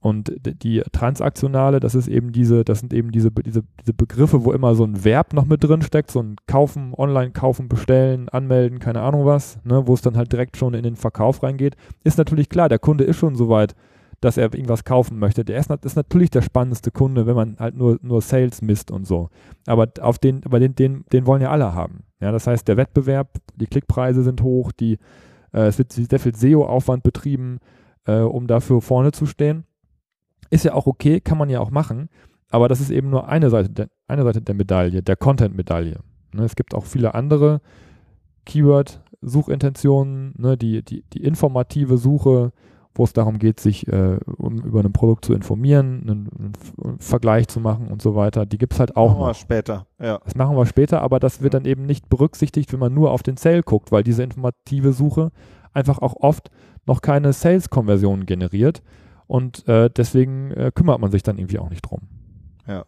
Und 0.00 0.32
die 0.44 0.82
transaktionale, 0.92 1.78
das 1.78 1.94
ist 1.94 2.08
eben 2.08 2.32
diese, 2.32 2.64
das 2.64 2.80
sind 2.80 2.94
eben 2.94 3.12
diese, 3.12 3.30
diese, 3.30 3.62
diese 3.80 3.92
Begriffe, 3.92 4.44
wo 4.44 4.52
immer 4.52 4.74
so 4.74 4.84
ein 4.84 5.04
Verb 5.04 5.34
noch 5.34 5.44
mit 5.44 5.62
drin 5.62 5.82
steckt, 5.82 6.10
so 6.10 6.22
ein 6.22 6.36
Kaufen, 6.46 6.94
online 6.96 7.32
kaufen, 7.32 7.68
bestellen, 7.68 8.30
anmelden, 8.30 8.78
keine 8.78 9.02
Ahnung 9.02 9.26
was, 9.26 9.58
ne, 9.62 9.86
wo 9.86 9.92
es 9.92 10.00
dann 10.00 10.16
halt 10.16 10.32
direkt 10.32 10.56
schon 10.56 10.72
in 10.72 10.84
den 10.84 10.96
Verkauf 10.96 11.42
reingeht. 11.42 11.76
Ist 12.02 12.16
natürlich 12.16 12.48
klar, 12.48 12.70
der 12.70 12.78
Kunde 12.78 13.04
ist 13.04 13.18
schon 13.18 13.36
so 13.36 13.50
weit, 13.50 13.74
dass 14.22 14.38
er 14.38 14.54
irgendwas 14.54 14.84
kaufen 14.84 15.18
möchte. 15.18 15.44
Der 15.44 15.58
ist, 15.58 15.70
ist 15.70 15.96
natürlich 15.96 16.30
der 16.30 16.42
spannendste 16.42 16.90
Kunde, 16.90 17.26
wenn 17.26 17.36
man 17.36 17.56
halt 17.58 17.76
nur, 17.76 17.98
nur 18.00 18.22
Sales 18.22 18.62
misst 18.62 18.90
und 18.90 19.06
so. 19.06 19.28
Aber 19.66 19.88
auf 20.00 20.18
den, 20.18 20.42
aber 20.44 20.60
den, 20.60 20.74
den, 20.74 21.04
den 21.12 21.26
wollen 21.26 21.42
ja 21.42 21.50
alle 21.50 21.74
haben. 21.74 22.04
Ja, 22.20 22.32
das 22.32 22.46
heißt, 22.46 22.66
der 22.68 22.78
Wettbewerb, 22.78 23.38
die 23.56 23.66
Klickpreise 23.66 24.22
sind 24.22 24.42
hoch, 24.42 24.72
die 24.72 24.98
äh, 25.52 25.66
es 25.66 25.78
wird 25.78 25.92
sehr 25.92 26.18
viel 26.18 26.34
SEO-Aufwand 26.34 27.02
betrieben, 27.02 27.58
äh, 28.06 28.20
um 28.20 28.46
dafür 28.46 28.80
vorne 28.80 29.12
zu 29.12 29.26
stehen. 29.26 29.64
Ist 30.50 30.64
ja 30.64 30.74
auch 30.74 30.86
okay, 30.86 31.20
kann 31.20 31.38
man 31.38 31.48
ja 31.48 31.60
auch 31.60 31.70
machen, 31.70 32.08
aber 32.50 32.68
das 32.68 32.80
ist 32.80 32.90
eben 32.90 33.10
nur 33.10 33.28
eine 33.28 33.50
Seite 33.50 33.70
der, 33.70 33.88
eine 34.08 34.24
Seite 34.24 34.42
der 34.42 34.54
Medaille, 34.54 35.02
der 35.02 35.16
Content-Medaille. 35.16 36.00
Ne, 36.32 36.42
es 36.42 36.56
gibt 36.56 36.74
auch 36.74 36.84
viele 36.84 37.14
andere 37.14 37.60
Keyword-Suchintentionen, 38.46 40.34
ne, 40.36 40.56
die, 40.56 40.84
die, 40.84 41.04
die 41.12 41.22
informative 41.22 41.96
Suche, 41.96 42.52
wo 42.94 43.04
es 43.04 43.12
darum 43.12 43.38
geht, 43.38 43.60
sich 43.60 43.86
äh, 43.88 44.18
um, 44.36 44.58
über 44.62 44.80
ein 44.80 44.92
Produkt 44.92 45.24
zu 45.24 45.32
informieren, 45.32 46.02
einen, 46.02 46.28
einen, 46.82 46.98
Vergleich 46.98 47.46
zu 47.46 47.60
machen 47.60 47.86
und 47.88 48.02
so 48.02 48.16
weiter. 48.16 48.46
Die 48.46 48.58
gibt 48.58 48.72
es 48.72 48.80
halt 48.80 48.96
auch 48.96 49.10
machen 49.10 49.20
noch. 49.20 49.26
Wir 49.28 49.34
später, 49.34 49.86
ja. 50.00 50.18
Das 50.24 50.34
machen 50.34 50.56
wir 50.56 50.66
später, 50.66 51.00
aber 51.02 51.20
das 51.20 51.40
wird 51.40 51.54
dann 51.54 51.64
eben 51.64 51.86
nicht 51.86 52.08
berücksichtigt, 52.08 52.72
wenn 52.72 52.80
man 52.80 52.92
nur 52.92 53.12
auf 53.12 53.22
den 53.22 53.36
Sale 53.36 53.62
guckt, 53.62 53.92
weil 53.92 54.02
diese 54.02 54.24
informative 54.24 54.92
Suche 54.92 55.30
einfach 55.72 55.98
auch 56.00 56.16
oft 56.16 56.50
noch 56.86 57.00
keine 57.00 57.32
Sales-Konversionen 57.32 58.26
generiert 58.26 58.82
und 59.30 59.66
äh, 59.68 59.88
deswegen 59.88 60.50
äh, 60.50 60.72
kümmert 60.74 61.00
man 61.00 61.12
sich 61.12 61.22
dann 61.22 61.38
irgendwie 61.38 61.60
auch 61.60 61.70
nicht 61.70 61.82
drum. 61.82 62.00
Ja. 62.66 62.84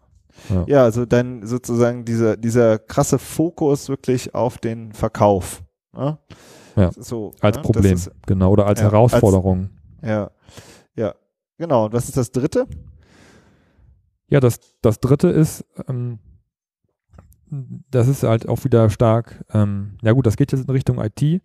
Ja. 0.50 0.64
ja, 0.66 0.82
also 0.82 1.04
dann 1.06 1.46
sozusagen 1.46 2.04
dieser, 2.04 2.36
dieser 2.36 2.78
krasse 2.78 3.18
Fokus 3.18 3.88
wirklich 3.88 4.34
auf 4.34 4.58
den 4.58 4.92
Verkauf. 4.92 5.62
Ne? 5.94 6.18
Ja. 6.74 6.90
So, 6.92 7.32
Als 7.40 7.58
ne? 7.58 7.62
Problem, 7.62 7.94
ist, 7.94 8.10
genau, 8.26 8.50
oder 8.50 8.66
als 8.66 8.80
Ja, 8.80 8.86
als- 8.86 8.92
Herausforderung. 8.92 9.70
ja, 10.02 10.30
ja, 10.96 11.14
genau. 11.58 11.84
Und 11.84 11.92
was 11.92 12.06
ist 12.08 12.16
das 12.16 12.32
dritte? 12.32 12.66
Ja, 14.28 14.40
das, 14.40 14.58
das 14.80 14.98
dritte 15.00 15.28
ist, 15.28 15.64
ähm, 15.86 16.18
das 17.90 18.08
ist 18.08 18.22
halt 18.22 18.48
auch 18.48 18.64
wieder 18.64 18.88
stark, 18.88 19.44
ähm, 19.52 19.98
ja 20.02 20.12
gut, 20.12 20.26
das 20.26 20.36
geht 20.36 20.50
jetzt 20.52 20.64
in 20.64 20.70
Richtung 20.70 20.98
IT. 20.98 21.42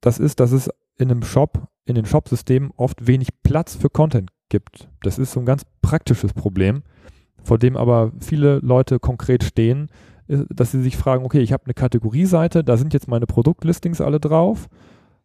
Das 0.00 0.18
ist, 0.18 0.40
dass 0.40 0.50
es 0.50 0.68
in 0.98 1.10
einem 1.10 1.22
Shop, 1.22 1.68
in 1.84 1.94
den 1.94 2.06
Shop-Systemen 2.06 2.70
oft 2.76 3.06
wenig 3.06 3.28
Platz 3.42 3.74
für 3.74 3.90
Content 3.90 4.30
gibt. 4.48 4.88
Das 5.02 5.18
ist 5.18 5.32
so 5.32 5.40
ein 5.40 5.46
ganz 5.46 5.64
praktisches 5.80 6.32
Problem, 6.32 6.82
vor 7.42 7.58
dem 7.58 7.76
aber 7.76 8.12
viele 8.20 8.58
Leute 8.58 8.98
konkret 8.98 9.42
stehen, 9.42 9.88
ist, 10.28 10.46
dass 10.50 10.72
sie 10.72 10.82
sich 10.82 10.96
fragen, 10.96 11.24
okay, 11.24 11.40
ich 11.40 11.52
habe 11.52 11.64
eine 11.64 11.74
Kategorieseite, 11.74 12.62
da 12.62 12.76
sind 12.76 12.94
jetzt 12.94 13.08
meine 13.08 13.26
Produktlistings 13.26 14.00
alle 14.00 14.20
drauf. 14.20 14.68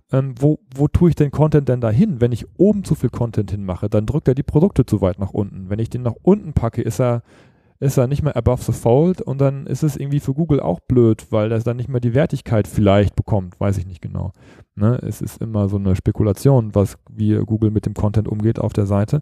Ähm, 0.09 0.35
wo, 0.39 0.59
wo 0.73 0.87
tue 0.87 1.09
ich 1.09 1.15
den 1.15 1.31
Content 1.31 1.67
denn 1.67 1.81
da 1.81 1.89
hin? 1.89 2.21
Wenn 2.21 2.31
ich 2.31 2.45
oben 2.57 2.85
zu 2.85 2.95
viel 2.95 3.09
Content 3.09 3.51
hinmache, 3.51 3.89
dann 3.89 4.05
drückt 4.05 4.29
er 4.29 4.35
die 4.35 4.43
Produkte 4.43 4.85
zu 4.85 5.01
weit 5.01 5.19
nach 5.19 5.31
unten. 5.31 5.69
Wenn 5.69 5.79
ich 5.79 5.89
den 5.89 6.01
nach 6.01 6.15
unten 6.23 6.53
packe, 6.53 6.81
ist 6.81 7.01
er, 7.01 7.23
ist 7.79 7.97
er 7.97 8.07
nicht 8.07 8.23
mehr 8.23 8.35
above 8.35 8.63
the 8.63 8.71
fold 8.71 9.21
und 9.21 9.39
dann 9.39 9.67
ist 9.67 9.83
es 9.83 9.97
irgendwie 9.97 10.19
für 10.19 10.33
Google 10.33 10.59
auch 10.59 10.79
blöd, 10.79 11.27
weil 11.31 11.51
er 11.51 11.59
dann 11.59 11.77
nicht 11.77 11.89
mehr 11.89 12.01
die 12.01 12.13
Wertigkeit 12.13 12.67
vielleicht 12.67 13.15
bekommt, 13.15 13.59
weiß 13.59 13.77
ich 13.77 13.85
nicht 13.85 14.01
genau. 14.01 14.33
Ne? 14.75 14.99
Es 15.03 15.21
ist 15.21 15.41
immer 15.41 15.69
so 15.69 15.77
eine 15.77 15.95
Spekulation, 15.95 16.73
was 16.73 16.97
wie 17.09 17.35
Google 17.35 17.71
mit 17.71 17.85
dem 17.85 17.93
Content 17.93 18.27
umgeht 18.27 18.59
auf 18.59 18.73
der 18.73 18.85
Seite. 18.85 19.21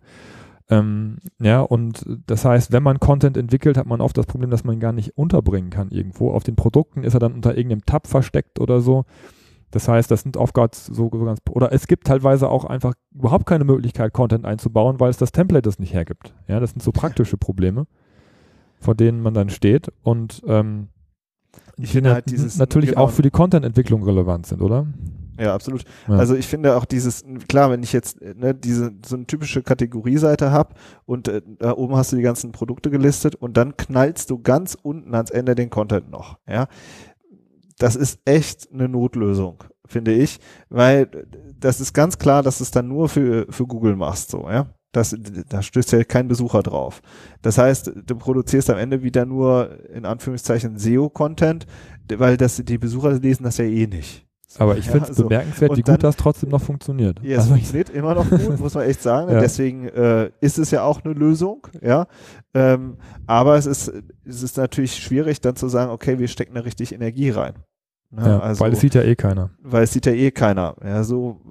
Ähm, 0.68 1.18
ja, 1.40 1.62
und 1.62 2.06
das 2.26 2.44
heißt, 2.44 2.72
wenn 2.72 2.82
man 2.82 3.00
Content 3.00 3.38
entwickelt, 3.38 3.78
hat 3.78 3.86
man 3.86 4.02
oft 4.02 4.18
das 4.18 4.26
Problem, 4.26 4.50
dass 4.50 4.64
man 4.64 4.76
ihn 4.76 4.80
gar 4.80 4.94
nicht 4.94 5.18
unterbringen 5.18 5.70
kann 5.70 5.92
irgendwo. 5.92 6.32
Auf 6.32 6.44
den 6.44 6.56
Produkten 6.56 7.04
ist 7.04 7.14
er 7.14 7.20
dann 7.20 7.34
unter 7.34 7.56
irgendeinem 7.56 7.86
Tab 7.86 8.08
versteckt 8.08 8.60
oder 8.60 8.82
so. 8.82 9.06
Das 9.72 9.88
heißt, 9.88 10.10
das 10.10 10.22
sind 10.22 10.38
so, 10.38 10.46
so 10.92 11.26
ganz, 11.26 11.40
oder 11.50 11.72
es 11.74 11.88
gibt 11.88 12.08
teilweise 12.08 12.50
auch 12.50 12.66
einfach 12.66 12.94
überhaupt 13.14 13.46
keine 13.46 13.66
Möglichkeit, 13.66 14.14
Content 14.14 14.46
einzubauen, 14.46 15.00
weil 15.00 15.10
es 15.10 15.18
das 15.18 15.34
Template 15.34 15.64
das 15.64 15.80
nicht 15.80 15.94
hergibt. 15.94 16.34
Ja, 16.48 16.60
das 16.60 16.72
sind 16.72 16.82
so 16.82 16.92
praktische 16.92 17.38
Probleme, 17.38 17.86
vor 18.86 18.96
denen 18.96 19.22
man 19.22 19.34
dann 19.34 19.50
steht 19.50 19.92
und 20.04 20.42
ähm, 20.48 20.88
Ich 21.78 21.90
die 21.90 21.94
finde 21.94 22.14
halt 22.14 22.30
dieses- 22.30 22.58
natürlich 22.58 22.92
genau. 22.92 23.02
auch 23.02 23.12
für 23.12 23.22
die 23.24 23.32
Content-Entwicklung 23.32 24.04
relevant 24.04 24.46
sind, 24.46 24.62
oder? 24.62 24.86
Ja, 25.38 25.54
absolut. 25.54 25.84
Ja. 26.08 26.16
Also 26.16 26.34
ich 26.36 26.48
finde 26.48 26.78
auch 26.78 26.86
dieses, 26.86 27.26
klar, 27.50 27.70
wenn 27.70 27.84
ich 27.84 27.92
jetzt 27.92 28.22
äh, 28.22 28.34
ne, 28.38 28.54
diese 28.56 28.94
so 29.06 29.18
eine 29.18 29.26
typische 29.26 29.64
Kategorieseite 29.64 30.50
habe 30.52 30.76
und 31.06 31.28
äh, 31.28 31.42
da 31.60 31.74
oben 31.76 31.96
hast 31.98 32.14
du 32.14 32.16
die 32.16 32.22
ganzen 32.22 32.54
Produkte 32.54 32.90
gelistet 32.90 33.36
und 33.36 33.58
dann 33.58 33.76
knallst 33.76 34.30
du 34.30 34.40
ganz 34.42 34.78
unten 34.82 35.14
ans 35.14 35.32
Ende 35.32 35.54
den 35.56 35.70
Content 35.70 36.10
noch. 36.10 36.38
Ja, 36.48 36.68
das 37.80 37.98
ist 37.98 38.20
echt 38.24 38.72
eine 38.72 38.88
Notlösung, 38.88 39.64
finde 39.86 40.14
ich, 40.14 40.40
weil 40.70 41.02
äh, 41.12 41.26
das 41.60 41.82
ist 41.82 41.92
ganz 41.94 42.18
klar, 42.18 42.42
dass 42.42 42.60
du 42.60 42.64
es 42.64 42.72
dann 42.72 42.88
nur 42.88 43.10
für 43.10 43.46
für 43.50 43.66
Google 43.66 43.98
machst, 43.98 44.30
so 44.32 44.48
ja. 44.50 44.68
Das, 44.96 45.16
da 45.50 45.62
stößt 45.62 45.92
ja 45.92 46.04
kein 46.04 46.28
Besucher 46.28 46.64
drauf. 46.64 47.02
Das 47.42 47.58
heißt, 47.58 47.92
du 48.06 48.16
produzierst 48.16 48.70
am 48.70 48.78
Ende 48.78 49.04
wieder 49.04 49.26
nur 49.26 49.78
in 49.94 50.06
Anführungszeichen 50.06 50.78
SEO-Content, 50.78 51.66
weil 52.18 52.38
das 52.38 52.58
die 52.64 52.78
Besucher 52.78 53.12
lesen 53.14 53.44
das 53.44 53.58
ja 53.58 53.66
eh 53.66 53.88
nicht. 53.88 54.26
Aber 54.58 54.78
ich 54.78 54.86
ja, 54.86 54.94
finde 54.94 55.12
es 55.12 55.18
so. 55.18 55.24
bemerkenswert, 55.24 55.72
Und 55.72 55.78
wie 55.78 55.82
dann- 55.84 55.96
gut 55.96 56.04
das 56.06 56.16
trotzdem 56.16 56.50
noch 56.50 56.62
funktioniert. 56.62 57.20
Ja, 57.24 57.34
es 57.34 57.38
Also 57.40 57.50
funktioniert 57.56 57.90
immer 57.90 58.16
noch 58.16 58.30
gut, 58.30 58.58
muss 58.60 58.74
man 58.74 58.86
echt 58.86 59.02
sagen. 59.02 59.30
Ja. 59.30 59.42
Deswegen 59.42 59.90
äh, 59.90 60.32
ist 60.40 60.58
es 60.58 60.72
ja 60.72 60.84
auch 60.84 61.04
eine 61.04 61.14
Lösung, 61.14 61.68
ja. 61.82 62.08
Ähm, 62.54 62.96
aber 63.28 63.58
es 63.58 63.66
ist, 63.66 63.92
es 64.24 64.44
ist 64.44 64.56
natürlich 64.56 64.96
schwierig, 64.96 65.42
dann 65.42 65.58
zu 65.58 65.68
sagen, 65.68 65.92
okay, 65.92 66.20
wir 66.20 66.30
stecken 66.30 66.56
da 66.56 66.62
richtig 66.62 66.94
Energie 66.94 67.32
rein. 67.32 67.56
Ne? 68.12 68.22
ja, 68.26 68.40
also, 68.40 68.62
weil 68.64 68.72
es 68.72 68.80
sieht 68.80 68.96
ja 68.96 69.02
eh 69.02 69.16
keiner. 69.16 69.50
weil 69.62 69.84
es 69.84 69.92
sieht 69.92 70.06
ja 70.06 70.14
eh 70.14 70.32
keiner. 70.32 70.76
Ja, 70.86 71.04
so, 71.04 71.42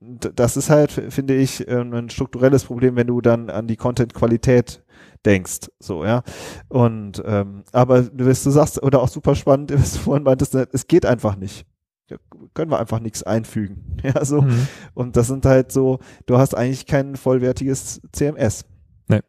das 0.00 0.56
ist 0.56 0.70
halt, 0.70 0.90
finde 0.92 1.34
ich, 1.34 1.66
ähm, 1.68 1.92
ein 1.94 2.10
strukturelles 2.10 2.64
Problem, 2.64 2.96
wenn 2.96 3.06
du 3.06 3.20
dann 3.20 3.48
an 3.50 3.66
die 3.66 3.76
Content-Qualität 3.76 4.84
denkst, 5.24 5.70
so, 5.80 6.04
ja. 6.04 6.22
Und, 6.68 7.22
ähm, 7.26 7.64
aber 7.72 8.06
was 8.12 8.44
du 8.44 8.50
sagst, 8.50 8.82
oder 8.82 9.02
auch 9.02 9.08
super 9.08 9.34
spannend, 9.34 9.72
was 9.78 9.94
du 9.94 9.98
vorhin 10.00 10.24
meintest, 10.24 10.54
ne, 10.54 10.68
es 10.72 10.86
geht 10.86 11.06
einfach 11.06 11.36
nicht. 11.36 11.66
Ja, 12.08 12.18
können 12.54 12.70
wir 12.70 12.78
einfach 12.78 13.00
nichts 13.00 13.22
einfügen. 13.22 13.96
Ja, 14.02 14.24
so. 14.24 14.42
Mhm. 14.42 14.68
Und 14.94 15.16
das 15.16 15.26
sind 15.26 15.44
halt 15.44 15.72
so, 15.72 15.98
du 16.26 16.38
hast 16.38 16.54
eigentlich 16.54 16.86
kein 16.86 17.16
vollwertiges 17.16 18.00
CMS. 18.12 18.64
Nee. 19.08 19.20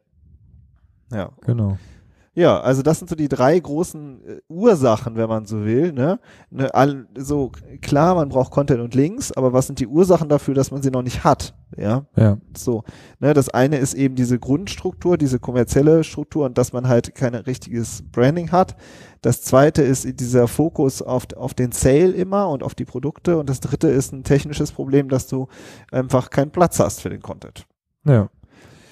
Ja. 1.12 1.32
Genau. 1.42 1.80
Ja, 2.38 2.60
also 2.60 2.84
das 2.84 3.00
sind 3.00 3.10
so 3.10 3.16
die 3.16 3.30
drei 3.30 3.60
großen 3.60 4.24
äh, 4.24 4.42
Ursachen, 4.48 5.16
wenn 5.16 5.28
man 5.28 5.48
so 5.48 5.66
will. 5.66 5.92
Ne? 5.92 6.20
Ne, 6.52 6.72
all, 6.72 7.08
so 7.18 7.52
klar, 7.82 8.14
man 8.14 8.30
braucht 8.30 8.52
Content 8.52 8.80
und 8.80 8.94
Links, 8.94 9.32
aber 9.32 9.54
was 9.54 9.66
sind 9.66 9.80
die 9.80 9.88
Ursachen 9.88 10.30
dafür, 10.30 10.54
dass 10.54 10.70
man 10.70 10.84
sie 10.84 10.92
noch 10.92 11.02
nicht 11.02 11.24
hat? 11.24 11.56
Ja, 11.76 12.06
Ja. 12.16 12.38
so. 12.56 12.84
Ne, 13.20 13.34
das 13.34 13.50
eine 13.50 13.78
ist 13.78 13.96
eben 13.96 14.14
diese 14.14 14.38
Grundstruktur, 14.38 15.18
diese 15.18 15.40
kommerzielle 15.40 16.04
Struktur 16.04 16.46
und 16.46 16.60
dass 16.60 16.74
man 16.74 16.88
halt 16.88 17.16
kein 17.16 17.34
richtiges 17.34 18.04
Branding 18.12 18.52
hat. 18.52 18.76
Das 19.24 19.42
zweite 19.42 19.82
ist 19.82 20.08
dieser 20.20 20.48
Fokus 20.48 21.02
auf, 21.02 21.26
auf 21.36 21.56
den 21.56 21.72
Sale 21.72 22.12
immer 22.12 22.50
und 22.50 22.62
auf 22.62 22.76
die 22.76 22.86
Produkte. 22.86 23.40
Und 23.40 23.50
das 23.50 23.62
dritte 23.62 23.88
ist 23.88 24.14
ein 24.14 24.24
technisches 24.24 24.72
Problem, 24.72 25.10
dass 25.10 25.26
du 25.26 25.48
einfach 25.92 26.30
keinen 26.30 26.52
Platz 26.52 26.80
hast 26.80 27.02
für 27.02 27.10
den 27.10 27.24
Content. 27.24 27.66
Ja. 28.06 28.30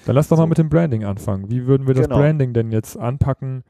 Dann 0.06 0.14
lass 0.14 0.28
doch 0.28 0.38
mal 0.38 0.46
mit 0.46 0.56
dem 0.58 0.68
Branding 0.68 1.04
anfangen. 1.04 1.50
Wie 1.50 1.66
würden 1.66 1.86
wir 1.88 1.94
das 1.94 2.06
Genau. 2.06 2.20
Branding 2.20 2.52
denn 2.52 2.70
jetzt 2.70 2.96
anpacken, 2.96 3.64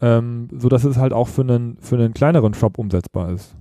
ähm, 0.00 0.48
sodass 0.56 0.84
es 0.84 0.96
halt 0.96 1.12
auch 1.12 1.26
für 1.28 1.42
einen, 1.42 1.76
für 1.80 1.96
einen 1.96 2.14
kleineren 2.14 2.54
Shop 2.54 2.78
umsetzbar 2.78 3.30
ist? 3.32 3.56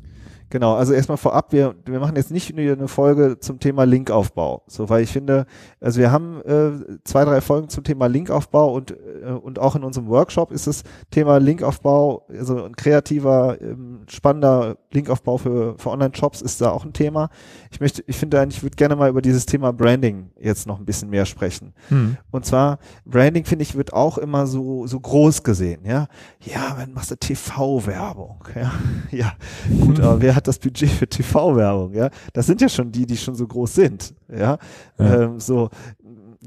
Genau, 0.52 0.76
also 0.76 0.92
erstmal 0.92 1.18
vorab, 1.18 1.54
wir, 1.54 1.76
wir 1.86 2.02
machen 2.02 2.18
jetzt 2.18 2.30
nicht 2.30 2.54
eine 2.54 2.90
Folge 2.90 3.40
zum 3.40 3.60
Thema 3.60 3.86
Linkaufbau, 3.86 4.64
so 4.68 4.90
weil 4.90 5.02
ich 5.02 5.10
finde, 5.10 5.46
also 5.80 6.02
wir 6.02 6.12
haben 6.12 6.42
äh, 6.42 7.00
zwei, 7.06 7.24
drei 7.24 7.40
Folgen 7.40 7.70
zum 7.70 7.86
Thema 7.86 8.08
Linkaufbau 8.08 8.74
und, 8.74 8.92
äh, 8.92 9.32
und 9.32 9.60
auch 9.60 9.78
in 9.78 9.86
unserem 9.86 10.10
Workshop 10.10 10.52
ist 10.52 10.68
das 10.68 10.84
Thema 11.10 11.38
Linkaufbau, 11.38 12.26
also 12.38 12.66
ein 12.66 12.76
kreativer, 12.76 13.62
ähm, 13.62 14.02
spannender 14.10 14.76
Linkaufbau 14.92 15.38
für, 15.38 15.78
für 15.78 15.90
Online-Shops 15.90 16.42
ist 16.42 16.60
da 16.60 16.72
auch 16.72 16.84
ein 16.84 16.92
Thema. 16.92 17.30
Ich 17.72 17.80
möchte, 17.80 18.04
ich 18.06 18.18
finde 18.18 18.42
eigentlich, 18.42 18.58
ich 18.58 18.64
würde 18.64 18.76
gerne 18.76 18.98
mal 18.98 19.10
über 19.10 19.22
dieses 19.22 19.46
Thema 19.46 19.72
Branding 19.72 20.32
jetzt 20.38 20.68
noch 20.68 20.80
ein 20.80 20.86
bisschen 20.86 21.10
mehr 21.10 21.26
sprechen. 21.26 21.74
Hm. 21.88 22.18
Und 22.30 22.46
zwar, 22.46 22.80
Branding, 23.06 23.46
finde 23.46 23.64
ich, 23.64 23.76
wird 23.76 23.94
auch 23.94 24.18
immer 24.18 24.48
so, 24.48 24.86
so 24.86 25.00
groß 25.00 25.44
gesehen, 25.44 25.86
ja. 25.86 26.08
Ja, 26.42 26.76
wenn 26.78 26.92
machst 26.92 27.12
du 27.12 27.16
TV-Werbung, 27.16 28.44
ja. 28.54 28.74
Ja, 29.12 29.34
gut, 29.82 30.00
aber 30.00 30.22
wer 30.22 30.36
hat 30.36 30.41
das 30.48 30.60
Budget 30.60 30.90
für 30.90 31.08
TV-Werbung, 31.08 31.94
ja? 31.94 32.10
Das 32.34 32.46
sind 32.46 32.62
ja 32.62 32.70
schon 32.70 32.92
die, 32.92 33.06
die 33.06 33.18
schon 33.18 33.36
so 33.36 33.48
groß 33.48 33.76
sind, 33.76 34.14
ja. 34.30 34.58
Ja. 34.98 35.22
Ähm, 35.22 35.40
so, 35.40 35.70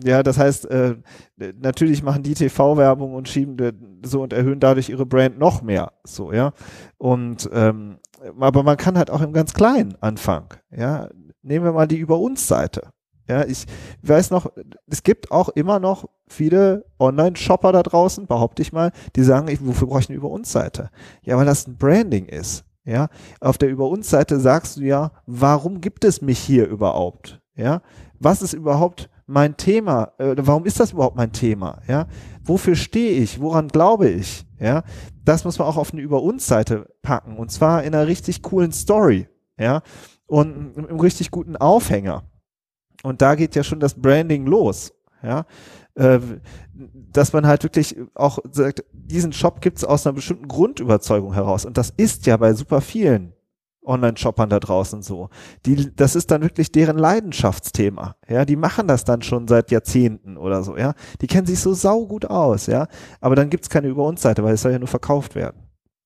ja, 0.03 0.23
das 0.23 0.39
heißt, 0.39 0.67
äh, 0.71 0.97
natürlich 1.61 2.03
machen 2.03 2.23
die 2.23 2.35
TV-Werbung 2.35 3.15
und 3.15 3.29
schieben 3.29 4.01
so 4.05 4.23
und 4.23 4.33
erhöhen 4.33 4.61
dadurch 4.61 4.89
ihre 4.89 5.07
Brand 5.07 5.39
noch 5.39 5.63
mehr, 5.63 5.93
so, 6.05 6.33
ja. 6.33 6.53
Und, 6.99 7.49
ähm, 7.53 7.99
aber 8.39 8.63
man 8.63 8.77
kann 8.77 8.97
halt 8.97 9.11
auch 9.11 9.21
im 9.21 9.33
ganz 9.33 9.55
Kleinen 9.55 9.97
anfangen, 10.01 10.49
ja. 10.71 11.09
Nehmen 11.43 11.67
wir 11.67 11.73
mal 11.73 11.87
die 11.87 11.99
Über 11.99 12.19
uns 12.19 12.49
Seite. 12.49 12.95
Ja, 13.29 13.45
ich 13.45 13.65
weiß 14.03 14.31
noch, 14.31 14.53
es 14.87 15.03
gibt 15.03 15.31
auch 15.31 15.49
immer 15.49 15.81
noch 15.81 16.07
viele 16.27 16.85
Online-Shopper 16.99 17.73
da 17.73 17.83
draußen, 17.83 18.27
behaupte 18.27 18.61
ich 18.61 18.73
mal, 18.73 18.93
die 19.17 19.23
sagen, 19.23 19.49
ich, 19.49 19.65
wofür 19.65 19.89
brauche 19.89 20.01
ich 20.01 20.09
eine 20.11 20.19
Über 20.19 20.29
uns 20.29 20.53
Seite? 20.53 20.91
Ja, 21.23 21.37
weil 21.39 21.47
das 21.47 21.67
ein 21.67 21.77
Branding 21.77 22.27
ist. 22.27 22.65
Ja, 22.85 23.09
auf 23.41 23.57
der 23.57 23.71
Über 23.71 23.89
uns 23.89 24.11
Seite 24.11 24.39
sagst 24.39 24.77
du 24.77 24.83
ja, 24.83 25.13
warum 25.27 25.81
gibt 25.81 26.05
es 26.05 26.21
mich 26.21 26.39
hier 26.39 26.67
überhaupt? 26.67 27.41
Ja, 27.57 27.81
was 28.19 28.43
ist 28.43 28.53
überhaupt 28.53 29.09
mein 29.27 29.57
Thema? 29.57 30.13
Äh, 30.19 30.35
warum 30.39 30.67
ist 30.67 30.81
das 30.81 30.93
überhaupt 30.93 31.17
mein 31.17 31.33
Thema? 31.33 31.81
Ja, 31.89 32.07
wofür 32.43 32.75
stehe 32.75 33.13
ich? 33.13 33.41
Woran 33.41 33.69
glaube 33.69 34.09
ich? 34.09 34.45
Ja, 34.59 34.83
das 35.25 35.45
muss 35.45 35.59
man 35.59 35.69
auch 35.69 35.79
auf 35.79 35.93
eine 35.93 36.03
Über 36.03 36.23
uns 36.23 36.47
Seite 36.47 36.95
packen 37.01 37.39
und 37.39 37.51
zwar 37.51 37.85
in 37.85 37.95
einer 37.95 38.07
richtig 38.07 38.43
coolen 38.43 38.73
Story. 38.73 39.29
Ja, 39.59 39.83
und 40.27 40.77
im 40.77 41.01
richtig 41.01 41.31
guten 41.31 41.57
Aufhänger. 41.57 42.25
Und 43.03 43.23
da 43.23 43.35
geht 43.35 43.55
ja 43.55 43.63
schon 43.63 43.81
das 43.81 43.95
Branding 43.95 44.47
los. 44.47 44.93
Ja, 45.23 45.47
äh, 45.97 46.19
dass 47.13 47.33
man 47.33 47.47
halt 47.47 47.63
wirklich 47.63 47.97
auch 48.15 48.39
sagt, 48.51 48.85
diesen 48.93 49.33
Shop 49.33 49.61
gibt 49.61 49.79
es 49.79 49.85
aus 49.85 50.07
einer 50.07 50.15
bestimmten 50.15 50.49
Grundüberzeugung 50.49 51.35
heraus. 51.35 51.65
Und 51.65 51.79
das 51.79 51.91
ist 51.97 52.27
ja 52.27 52.37
bei 52.37 52.53
super 52.55 52.81
vielen 52.81 53.33
Online-Shoppern 53.87 54.49
da 54.49 54.61
draußen 54.61 55.03
so. 55.03 55.29
Die, 55.67 55.95
das 55.95 56.17
ist 56.17 56.31
dann 56.31 56.43
wirklich 56.43 56.73
deren 56.73 56.97
Leidenschaftsthema. 56.97 58.17
Ja, 58.29 58.45
die 58.45 58.57
machen 58.57 58.89
das 58.89 59.05
dann 59.05 59.23
schon 59.23 59.47
seit 59.47 59.71
Jahrzehnten 59.71 60.37
oder 60.37 60.63
so. 60.63 60.77
Ja, 60.77 60.95
die 61.21 61.27
kennen 61.27 61.47
sich 61.47 61.61
so 61.61 61.75
saugut 61.75 62.25
aus. 62.25 62.67
Ja, 62.67 62.89
aber 63.21 63.37
dann 63.37 63.51
gibt's 63.51 63.69
keine 63.69 63.89
über 63.89 64.05
uns 64.07 64.23
Seite, 64.23 64.43
weil 64.43 64.55
es 64.55 64.63
soll 64.63 64.73
ja 64.73 64.79
nur 64.79 64.89
verkauft 64.89 65.35
werden. 65.35 65.61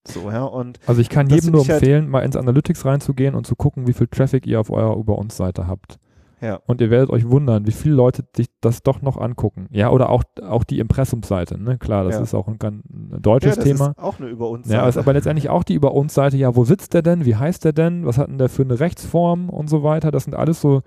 So 0.06 0.30
ja 0.30 0.44
und 0.44 0.80
Also 0.86 1.00
ich 1.00 1.08
kann 1.08 1.28
jedem 1.28 1.52
nur 1.52 1.60
halt- 1.60 1.70
empfehlen, 1.70 2.08
mal 2.08 2.20
ins 2.22 2.36
Analytics 2.36 2.84
reinzugehen 2.84 3.34
und 3.34 3.46
zu 3.46 3.54
gucken, 3.56 3.86
wie 3.86 3.92
viel 3.92 4.06
Traffic 4.08 4.46
ihr 4.46 4.58
auf 4.58 4.70
eurer 4.70 4.96
Über 4.96 5.16
uns 5.18 5.36
Seite 5.36 5.66
habt. 5.66 5.98
Ja. 6.40 6.60
Und 6.66 6.80
ihr 6.80 6.90
werdet 6.90 7.10
euch 7.10 7.28
wundern, 7.28 7.66
wie 7.66 7.72
viele 7.72 7.94
Leute 7.94 8.24
sich 8.36 8.46
das 8.60 8.82
doch 8.82 9.02
noch 9.02 9.16
angucken. 9.16 9.66
Ja, 9.70 9.90
oder 9.90 10.08
auch, 10.10 10.22
auch 10.42 10.62
die 10.64 10.78
Impressumsseite, 10.78 11.58
ne? 11.60 11.78
Klar, 11.78 12.04
das 12.04 12.14
Ja. 12.16 12.22
ist 12.22 12.34
auch 12.34 12.46
ein, 12.48 12.58
ganz- 12.58 12.84
ein 12.88 13.20
deutsches 13.22 13.56
ja, 13.56 13.56
das 13.56 13.64
Thema. 13.64 13.86
ist 13.90 13.98
auch 13.98 14.20
eine 14.20 14.28
über 14.28 14.48
uns. 14.48 14.68
Ja, 14.68 14.88
ist 14.88 14.96
aber 14.98 15.12
letztendlich 15.12 15.48
auch 15.50 15.64
die 15.64 15.74
über 15.74 15.94
uns 15.94 16.14
Seite, 16.14 16.36
ja, 16.36 16.54
wo 16.54 16.64
sitzt 16.64 16.94
der 16.94 17.02
denn? 17.02 17.24
Wie 17.24 17.36
heißt 17.36 17.64
der 17.64 17.72
denn? 17.72 18.06
Was 18.06 18.18
hat 18.18 18.28
denn 18.28 18.38
der 18.38 18.48
für 18.48 18.62
eine 18.62 18.78
Rechtsform 18.78 19.48
und 19.50 19.68
so 19.68 19.82
weiter? 19.82 20.10
Das 20.10 20.24
sind 20.24 20.34
alles 20.34 20.60
so, 20.60 20.82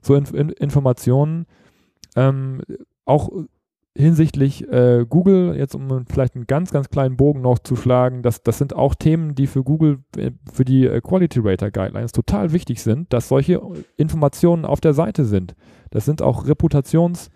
so 0.00 0.14
Inf 0.14 0.32
in 0.32 0.50
Informationen. 0.50 1.46
Ähm, 2.16 2.60
auch 3.04 3.30
hinsichtlich 3.96 4.68
äh, 4.70 5.06
Google, 5.08 5.54
jetzt 5.56 5.74
um 5.74 6.04
vielleicht 6.06 6.34
einen 6.34 6.46
ganz, 6.46 6.72
ganz 6.72 6.88
kleinen 6.90 7.16
Bogen 7.16 7.40
noch 7.42 7.60
zu 7.60 7.76
schlagen, 7.76 8.22
das, 8.22 8.42
das 8.42 8.58
sind 8.58 8.74
auch 8.74 8.94
Themen, 8.94 9.34
die 9.34 9.46
für 9.46 9.62
Google, 9.62 10.00
äh, 10.16 10.32
für 10.52 10.64
die 10.64 10.86
äh, 10.86 11.00
Quality 11.00 11.40
Rater 11.42 11.70
Guidelines 11.70 12.12
total 12.12 12.52
wichtig 12.52 12.82
sind, 12.82 13.12
dass 13.12 13.28
solche 13.28 13.60
Informationen 13.96 14.64
auf 14.64 14.80
der 14.80 14.94
Seite 14.94 15.24
sind. 15.24 15.54
Das 15.90 16.04
sind 16.04 16.22
auch 16.22 16.44
Reputations- 16.46 17.30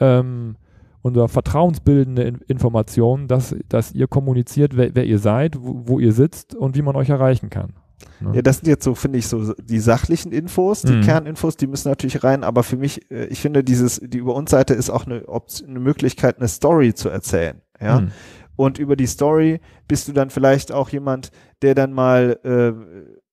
ähm, 0.00 0.56
oder 1.02 1.28
vertrauensbildende 1.28 2.22
In 2.22 2.40
Informationen, 2.46 3.26
dass, 3.26 3.56
dass 3.68 3.92
ihr 3.92 4.06
kommuniziert, 4.06 4.76
wer, 4.76 4.94
wer 4.94 5.04
ihr 5.04 5.18
seid, 5.18 5.56
wo, 5.58 5.82
wo 5.86 5.98
ihr 5.98 6.12
sitzt 6.12 6.54
und 6.54 6.76
wie 6.76 6.82
man 6.82 6.96
euch 6.96 7.08
erreichen 7.08 7.48
kann. 7.50 7.72
Ne? 8.20 8.36
Ja, 8.36 8.42
das 8.42 8.58
sind 8.58 8.68
jetzt 8.68 8.84
so, 8.84 8.94
finde 8.94 9.18
ich, 9.18 9.26
so 9.26 9.54
die 9.54 9.80
sachlichen 9.80 10.32
Infos, 10.32 10.82
die 10.82 10.92
Mhm. 10.92 11.02
Kerninfos, 11.02 11.56
die 11.56 11.66
müssen 11.66 11.88
natürlich 11.88 12.22
rein, 12.22 12.44
aber 12.44 12.62
für 12.62 12.76
mich, 12.76 13.10
äh, 13.10 13.26
ich 13.26 13.40
finde, 13.40 13.64
dieses, 13.64 14.00
die 14.02 14.18
über 14.18 14.34
uns 14.34 14.50
Seite 14.50 14.74
ist 14.74 14.90
auch 14.90 15.06
eine, 15.06 15.28
Option, 15.28 15.70
eine 15.70 15.80
Möglichkeit, 15.80 16.38
eine 16.38 16.48
Story 16.48 16.94
zu 16.94 17.08
erzählen. 17.08 17.60
Ja. 17.80 17.98
Hm. 17.98 18.10
Und 18.56 18.78
über 18.78 18.94
die 18.94 19.06
Story 19.06 19.60
bist 19.88 20.06
du 20.06 20.12
dann 20.12 20.28
vielleicht 20.28 20.70
auch 20.70 20.90
jemand, 20.90 21.30
der 21.62 21.74
dann 21.74 21.92
mal 21.92 22.38
äh, 22.44 22.72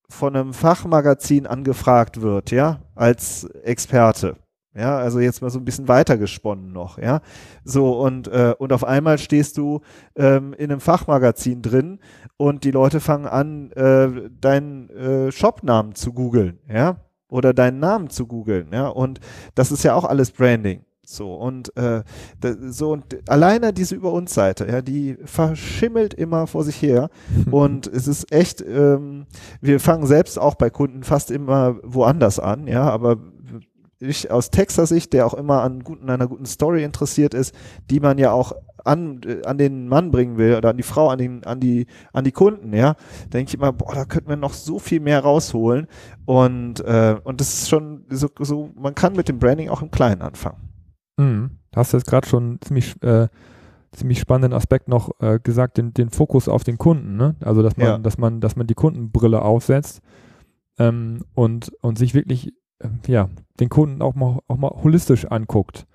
von 0.10 0.36
einem 0.36 0.54
Fachmagazin 0.54 1.48
angefragt 1.48 2.22
wird, 2.22 2.52
ja, 2.52 2.80
als 2.96 3.44
Experte. 3.64 4.38
Ja, 4.78 4.98
also 4.98 5.20
jetzt 5.20 5.42
mal 5.42 5.50
so 5.50 5.58
ein 5.58 5.66
bisschen 5.66 5.88
weitergesponnen 5.88 6.72
noch, 6.72 7.00
ja. 7.00 7.22
So, 7.64 8.00
und, 8.00 8.28
äh, 8.28 8.54
und 8.60 8.72
auf 8.72 8.84
einmal 8.84 9.18
stehst 9.18 9.58
du 9.58 9.82
ähm, 10.16 10.54
in 10.54 10.72
einem 10.72 10.82
Fachmagazin 10.82 11.64
drin 11.64 12.00
und 12.38 12.64
die 12.64 12.72
Leute 12.72 13.00
fangen 13.00 13.26
an, 13.26 13.72
äh, 13.72 14.30
deinen 14.40 14.90
äh, 14.92 15.32
Shopnamen 15.32 15.96
zu 15.96 16.14
googeln, 16.14 16.60
ja, 16.72 16.98
oder 17.28 17.54
deinen 17.54 17.80
Namen 17.80 18.12
zu 18.12 18.28
googeln, 18.28 18.68
ja, 18.72 18.88
und 18.88 19.20
das 19.56 19.72
ist 19.72 19.84
ja 19.84 19.96
auch 19.96 20.06
alles 20.06 20.30
Branding. 20.32 20.84
So 21.10 21.36
und 21.36 21.76
äh, 21.78 22.04
so 22.70 22.92
und 22.92 23.30
alleine 23.30 23.72
diese 23.72 23.96
über 23.96 24.12
uns 24.12 24.34
Seite, 24.34 24.68
ja, 24.68 24.82
die 24.82 25.18
verschimmelt 25.24 26.14
immer 26.14 26.48
vor 26.48 26.66
sich 26.66 26.82
her 26.82 27.10
und 27.52 27.88
es 27.88 28.08
ist 28.08 28.32
echt, 28.34 28.62
ähm, 28.62 29.26
wir 29.62 29.80
fangen 29.80 30.06
selbst 30.06 30.38
auch 30.38 30.56
bei 30.56 30.70
Kunden 30.70 31.04
fast 31.04 31.32
immer 31.32 31.78
woanders 31.82 32.40
an, 32.40 32.68
ja, 32.68 32.90
aber 32.90 33.18
ich 34.00 34.30
aus 34.32 34.52
Texas 34.52 34.90
Sicht, 34.90 35.14
der 35.14 35.26
auch 35.26 35.34
immer 35.34 35.62
an 35.64 35.84
guten, 35.84 36.10
einer 36.10 36.28
guten 36.28 36.46
Story 36.46 36.84
interessiert 36.84 37.34
ist, 37.34 37.54
die 37.90 38.00
man 38.00 38.18
ja 38.18 38.32
auch 38.32 38.54
an, 38.84 39.22
äh, 39.26 39.44
an 39.46 39.58
den 39.58 39.88
Mann 39.88 40.12
bringen 40.12 40.38
will 40.38 40.56
oder 40.56 40.70
an 40.70 40.78
die 40.78 40.84
Frau, 40.84 41.10
an, 41.10 41.18
den, 41.18 41.44
an, 41.44 41.60
die, 41.60 41.88
an 42.14 42.24
die 42.24 42.32
Kunden, 42.32 42.74
ja, 42.74 42.96
denke 43.34 43.50
ich 43.50 43.56
immer, 43.56 43.74
boah, 43.74 43.94
da 43.94 44.06
könnten 44.06 44.30
wir 44.30 44.36
noch 44.38 44.54
so 44.54 44.80
viel 44.80 45.00
mehr 45.00 45.22
rausholen. 45.22 45.88
Und, 46.26 46.80
äh, 46.82 47.18
und 47.24 47.42
das 47.42 47.54
ist 47.54 47.70
schon 47.70 48.06
so, 48.10 48.30
so, 48.40 48.70
man 48.76 48.96
kann 48.96 49.14
mit 49.14 49.30
dem 49.30 49.40
Branding 49.40 49.70
auch 49.70 49.82
im 49.82 49.92
Kleinen 49.92 50.22
anfangen. 50.22 50.70
Mhm. 51.18 51.52
Hast 51.76 51.94
du 51.94 51.98
jetzt 51.98 52.08
gerade 52.08 52.28
schon 52.28 52.44
einen 52.44 52.62
ziemlich, 52.62 53.02
äh, 53.04 53.28
ziemlich 53.92 54.20
spannenden 54.20 54.54
Aspekt 54.54 54.88
noch 54.88 55.12
äh, 55.20 55.40
gesagt, 55.40 55.78
den, 55.78 55.94
den 55.94 56.10
Fokus 56.10 56.48
auf 56.48 56.64
den 56.64 56.78
Kunden, 56.78 57.18
ne? 57.18 57.36
Also 57.40 57.64
dass 57.64 57.78
man, 57.78 57.88
Ja. 57.88 57.98
dass 57.98 58.18
man, 58.18 58.42
dass 58.42 58.56
man 58.56 58.68
die 58.68 58.74
Kundenbrille 58.76 59.42
aufsetzt 59.42 60.02
ähm, 60.78 61.24
und, 61.34 61.72
und 61.82 61.98
sich 61.98 62.14
wirklich 62.14 62.54
ja, 63.08 63.30
den 63.60 63.70
Kunden 63.70 64.02
auch 64.02 64.16
mal, 64.16 64.40
auch 64.48 64.58
mal 64.58 64.70
holistisch 64.70 65.26
anguckt. 65.26 65.88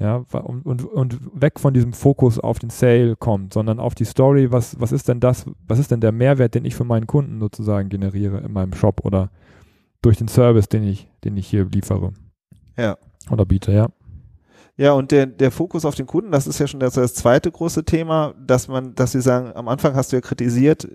Ja, 0.00 0.24
und, 0.32 0.66
und, 0.66 0.84
und 0.84 1.40
weg 1.40 1.60
von 1.60 1.72
diesem 1.72 1.92
Fokus 1.92 2.40
auf 2.40 2.58
den 2.58 2.70
Sale 2.70 3.14
kommt, 3.14 3.54
sondern 3.54 3.78
auf 3.78 3.94
die 3.94 4.04
Story, 4.04 4.50
was, 4.50 4.78
was 4.80 4.90
ist 4.90 5.08
denn 5.08 5.20
das, 5.20 5.46
was 5.68 5.78
ist 5.78 5.92
denn 5.92 6.00
der 6.00 6.10
Mehrwert, 6.10 6.56
den 6.56 6.64
ich 6.64 6.74
für 6.74 6.84
meinen 6.84 7.06
Kunden 7.06 7.38
sozusagen 7.38 7.88
generiere 7.90 8.38
in 8.38 8.52
meinem 8.52 8.72
Shop 8.74 9.04
oder 9.04 9.30
durch 10.02 10.16
den 10.18 10.26
Service, 10.26 10.68
den 10.68 10.82
ich, 10.82 11.08
den 11.22 11.36
ich 11.36 11.46
hier 11.46 11.66
liefere. 11.66 12.12
Ja. 12.76 12.96
Oder 13.30 13.46
biete, 13.46 13.72
ja. 13.72 13.88
Ja, 14.76 14.92
und 14.92 15.12
der, 15.12 15.26
der 15.26 15.52
Fokus 15.52 15.84
auf 15.84 15.94
den 15.94 16.06
Kunden, 16.06 16.32
das 16.32 16.48
ist 16.48 16.58
ja 16.58 16.66
schon 16.66 16.80
das, 16.80 16.94
das 16.94 17.14
zweite 17.14 17.52
große 17.52 17.84
Thema, 17.84 18.34
dass 18.44 18.66
man, 18.66 18.96
dass 18.96 19.12
sie 19.12 19.20
sagen, 19.20 19.52
am 19.54 19.68
Anfang 19.68 19.94
hast 19.94 20.10
du 20.10 20.16
ja 20.16 20.20
kritisiert, 20.20 20.88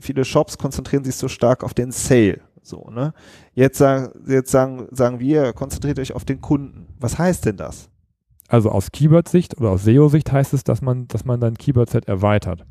viele 0.00 0.24
Shops 0.24 0.58
konzentrieren 0.58 1.04
sich 1.04 1.14
so 1.14 1.28
stark 1.28 1.62
auf 1.62 1.72
den 1.72 1.92
Sale. 1.92 2.40
So, 2.70 2.88
ne? 2.90 3.12
Jetzt 3.52 3.78
sagen, 3.78 4.12
jetzt 4.26 4.50
sagen, 4.50 4.88
sagen 4.90 5.20
wir, 5.20 5.52
konzentriert 5.52 5.98
euch 5.98 6.14
auf 6.14 6.24
den 6.24 6.40
Kunden. 6.40 6.86
Was 6.98 7.18
heißt 7.18 7.44
denn 7.44 7.56
das? 7.58 7.90
also 8.50 8.70
aus 8.70 8.90
Keyword-Sicht 8.90 9.58
oder 9.58 9.70
aus 9.70 9.84
SEO-Sicht 9.84 10.30
heißt 10.32 10.52
es, 10.54 10.64
dass 10.64 10.82
man, 10.82 11.06
dass 11.08 11.24
man 11.24 11.40
sein 11.40 11.56
Keyword-Set 11.56 12.08
erweitert. 12.08 12.66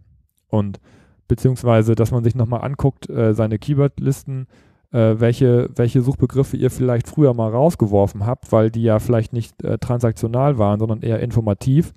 Und 0.49 0.79
beziehungsweise, 1.27 1.95
dass 1.95 2.11
man 2.11 2.23
sich 2.23 2.35
nochmal 2.35 2.61
anguckt, 2.61 3.09
äh, 3.09 3.33
seine 3.33 3.57
Keyword-Listen, 3.59 4.47
äh, 4.91 5.15
welche, 5.19 5.69
welche 5.73 6.01
Suchbegriffe 6.01 6.57
ihr 6.57 6.69
vielleicht 6.69 7.07
früher 7.07 7.33
mal 7.33 7.49
rausgeworfen 7.49 8.25
habt, 8.25 8.51
weil 8.51 8.71
die 8.71 8.83
ja 8.83 8.99
vielleicht 8.99 9.31
nicht 9.31 9.63
äh, 9.63 9.77
transaktional 9.77 10.57
waren, 10.57 10.79
sondern 10.79 11.01
eher 11.01 11.21
informativ. 11.21 11.93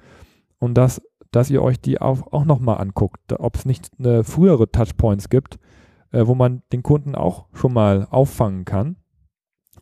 Und 0.61 0.75
dass, 0.75 1.03
dass 1.33 1.51
ihr 1.51 1.63
euch 1.63 1.81
die 1.81 2.01
auch, 2.01 2.33
auch 2.33 2.45
nochmal 2.45 2.79
anguckt, 2.79 3.33
ob 3.37 3.57
es 3.57 3.65
nicht 3.65 3.91
eine 3.99 4.23
frühere 4.23 4.71
Touchpoints 4.71 5.29
gibt, 5.29 5.59
äh, 6.13 6.27
wo 6.27 6.35
man 6.35 6.63
den 6.73 6.83
Kunden 6.83 7.15
auch 7.15 7.47
schon 7.53 7.73
mal 7.73 8.07
auffangen 8.11 8.65
kann. 8.65 8.97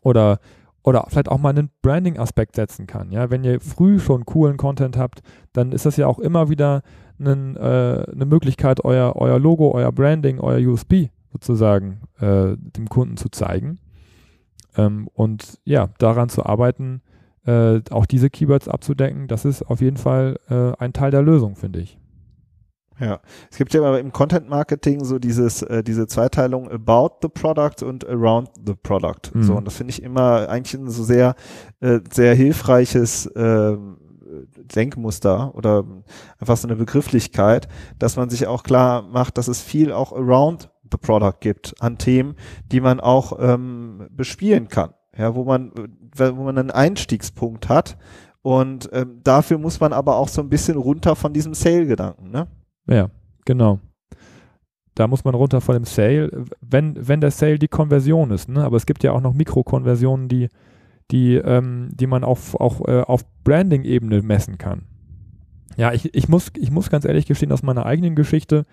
Oder 0.02 0.38
oder 0.82 1.04
vielleicht 1.08 1.28
auch 1.28 1.38
mal 1.38 1.50
einen 1.50 1.70
Branding-Aspekt 1.82 2.56
setzen 2.56 2.86
kann. 2.86 3.10
Ja, 3.10 3.30
wenn 3.30 3.44
ihr 3.44 3.60
früh 3.60 3.98
schon 3.98 4.24
coolen 4.24 4.56
Content 4.56 4.96
habt, 4.96 5.20
dann 5.52 5.72
ist 5.72 5.84
das 5.84 5.96
ja 5.96 6.06
auch 6.06 6.18
immer 6.18 6.48
wieder 6.48 6.82
einen, 7.18 7.56
äh, 7.56 8.06
eine 8.10 8.24
Möglichkeit, 8.24 8.84
euer, 8.84 9.14
euer 9.16 9.38
Logo, 9.38 9.72
euer 9.72 9.92
Branding, 9.92 10.40
euer 10.40 10.66
USB 10.66 11.08
sozusagen 11.32 12.00
äh, 12.18 12.56
dem 12.56 12.88
Kunden 12.88 13.16
zu 13.16 13.28
zeigen. 13.28 13.78
Ähm, 14.76 15.08
und 15.12 15.58
ja, 15.64 15.90
daran 15.98 16.30
zu 16.30 16.46
arbeiten, 16.46 17.02
äh, 17.44 17.80
auch 17.90 18.06
diese 18.06 18.30
Keywords 18.30 18.68
abzudecken, 18.68 19.28
das 19.28 19.44
ist 19.44 19.62
auf 19.62 19.80
jeden 19.80 19.96
Fall 19.96 20.38
äh, 20.48 20.72
ein 20.82 20.92
Teil 20.92 21.10
der 21.10 21.22
Lösung, 21.22 21.56
finde 21.56 21.80
ich. 21.80 21.99
Ja, 23.00 23.20
es 23.50 23.56
gibt 23.56 23.72
ja 23.72 23.80
immer 23.80 23.98
im 23.98 24.12
Content 24.12 24.50
Marketing 24.50 25.04
so 25.04 25.18
dieses, 25.18 25.62
äh, 25.62 25.82
diese 25.82 26.06
Zweiteilung 26.06 26.70
about 26.70 27.16
the 27.22 27.28
product 27.28 27.82
und 27.82 28.06
around 28.06 28.50
the 28.66 28.74
product. 28.74 29.34
Mhm. 29.34 29.42
So, 29.42 29.54
und 29.54 29.64
das 29.66 29.76
finde 29.76 29.92
ich 29.92 30.02
immer 30.02 30.48
eigentlich 30.50 30.78
ein 30.78 30.90
so 30.90 31.02
sehr, 31.02 31.34
äh, 31.80 32.00
sehr 32.12 32.34
hilfreiches 32.34 33.24
äh, 33.26 33.76
Denkmuster 34.76 35.54
oder 35.54 35.84
einfach 36.38 36.56
so 36.56 36.68
eine 36.68 36.76
Begrifflichkeit, 36.76 37.68
dass 37.98 38.16
man 38.16 38.28
sich 38.28 38.46
auch 38.46 38.62
klar 38.62 39.02
macht, 39.02 39.38
dass 39.38 39.48
es 39.48 39.62
viel 39.62 39.92
auch 39.92 40.12
around 40.12 40.70
the 40.90 40.98
product 40.98 41.40
gibt 41.40 41.74
an 41.80 41.96
Themen, 41.96 42.34
die 42.70 42.80
man 42.80 43.00
auch 43.00 43.38
ähm, 43.40 44.08
bespielen 44.10 44.68
kann. 44.68 44.92
Ja, 45.16 45.34
wo 45.34 45.44
man, 45.44 45.72
äh, 46.18 46.36
wo 46.36 46.44
man 46.44 46.58
einen 46.58 46.70
Einstiegspunkt 46.70 47.68
hat. 47.68 47.96
Und 48.42 48.88
ähm, 48.92 49.20
dafür 49.22 49.58
muss 49.58 49.80
man 49.80 49.92
aber 49.92 50.16
auch 50.16 50.28
so 50.28 50.40
ein 50.40 50.48
bisschen 50.48 50.76
runter 50.76 51.16
von 51.16 51.32
diesem 51.32 51.54
Sale-Gedanken, 51.54 52.30
ne? 52.30 52.46
Ja, 52.90 53.11
genau. 53.44 53.79
Da 54.94 55.07
muss 55.07 55.24
man 55.24 55.35
runter 55.35 55.61
von 55.61 55.74
dem 55.74 55.85
Sale, 55.85 56.44
wenn, 56.61 57.09
wenn 57.09 57.20
der 57.20 57.31
Sale 57.31 57.59
die 57.59 57.68
Konversion 57.68 58.31
ist, 58.33 58.48
ne? 58.48 58.64
Aber 58.64 58.76
es 58.76 58.87
gibt 58.87 59.03
ja 59.05 59.12
auch 59.12 59.20
noch 59.20 59.33
Mikrokonversionen, 59.33 60.29
die, 60.29 60.48
die, 61.11 61.37
ähm, 61.37 61.88
die 61.92 62.07
man 62.07 62.24
auf, 62.24 62.55
auch 62.61 62.87
äh, 62.87 63.00
auf 63.00 63.24
Branding-Ebene 63.44 64.22
messen 64.22 64.59
kann. 64.59 64.83
Ja, 65.76 65.92
ich, 65.92 66.14
ich, 66.14 66.29
muss, 66.29 66.50
ich 66.59 66.70
muss 66.70 66.90
ganz 66.90 67.05
ehrlich 67.05 67.26
gestehen, 67.26 67.53
aus 67.53 67.62
meiner 67.62 67.87
eigenen 67.87 68.16
Geschichte, 68.16 68.66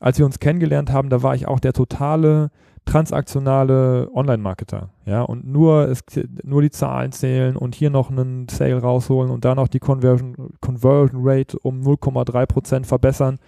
als 0.00 0.18
wir 0.18 0.24
uns 0.24 0.40
kennengelernt 0.40 0.90
haben, 0.90 1.10
da 1.10 1.22
war 1.22 1.34
ich 1.34 1.46
auch 1.46 1.60
der 1.60 1.74
totale 1.74 2.50
transaktionale 2.90 4.10
Online-Marketer. 4.12 4.90
Ja, 5.06 5.22
und 5.22 5.46
nur, 5.46 5.88
es, 5.88 6.02
nur 6.42 6.60
die 6.60 6.70
Zahlen 6.70 7.12
zählen 7.12 7.56
und 7.56 7.76
hier 7.76 7.88
noch 7.88 8.10
einen 8.10 8.48
Sale 8.48 8.80
rausholen 8.80 9.30
und 9.30 9.44
da 9.44 9.54
noch 9.54 9.68
die 9.68 9.78
Conversion, 9.78 10.34
Conversion 10.60 11.20
Rate 11.24 11.56
um 11.60 11.82
0,3 11.82 12.46
Prozent 12.46 12.86
verbessern. 12.88 13.38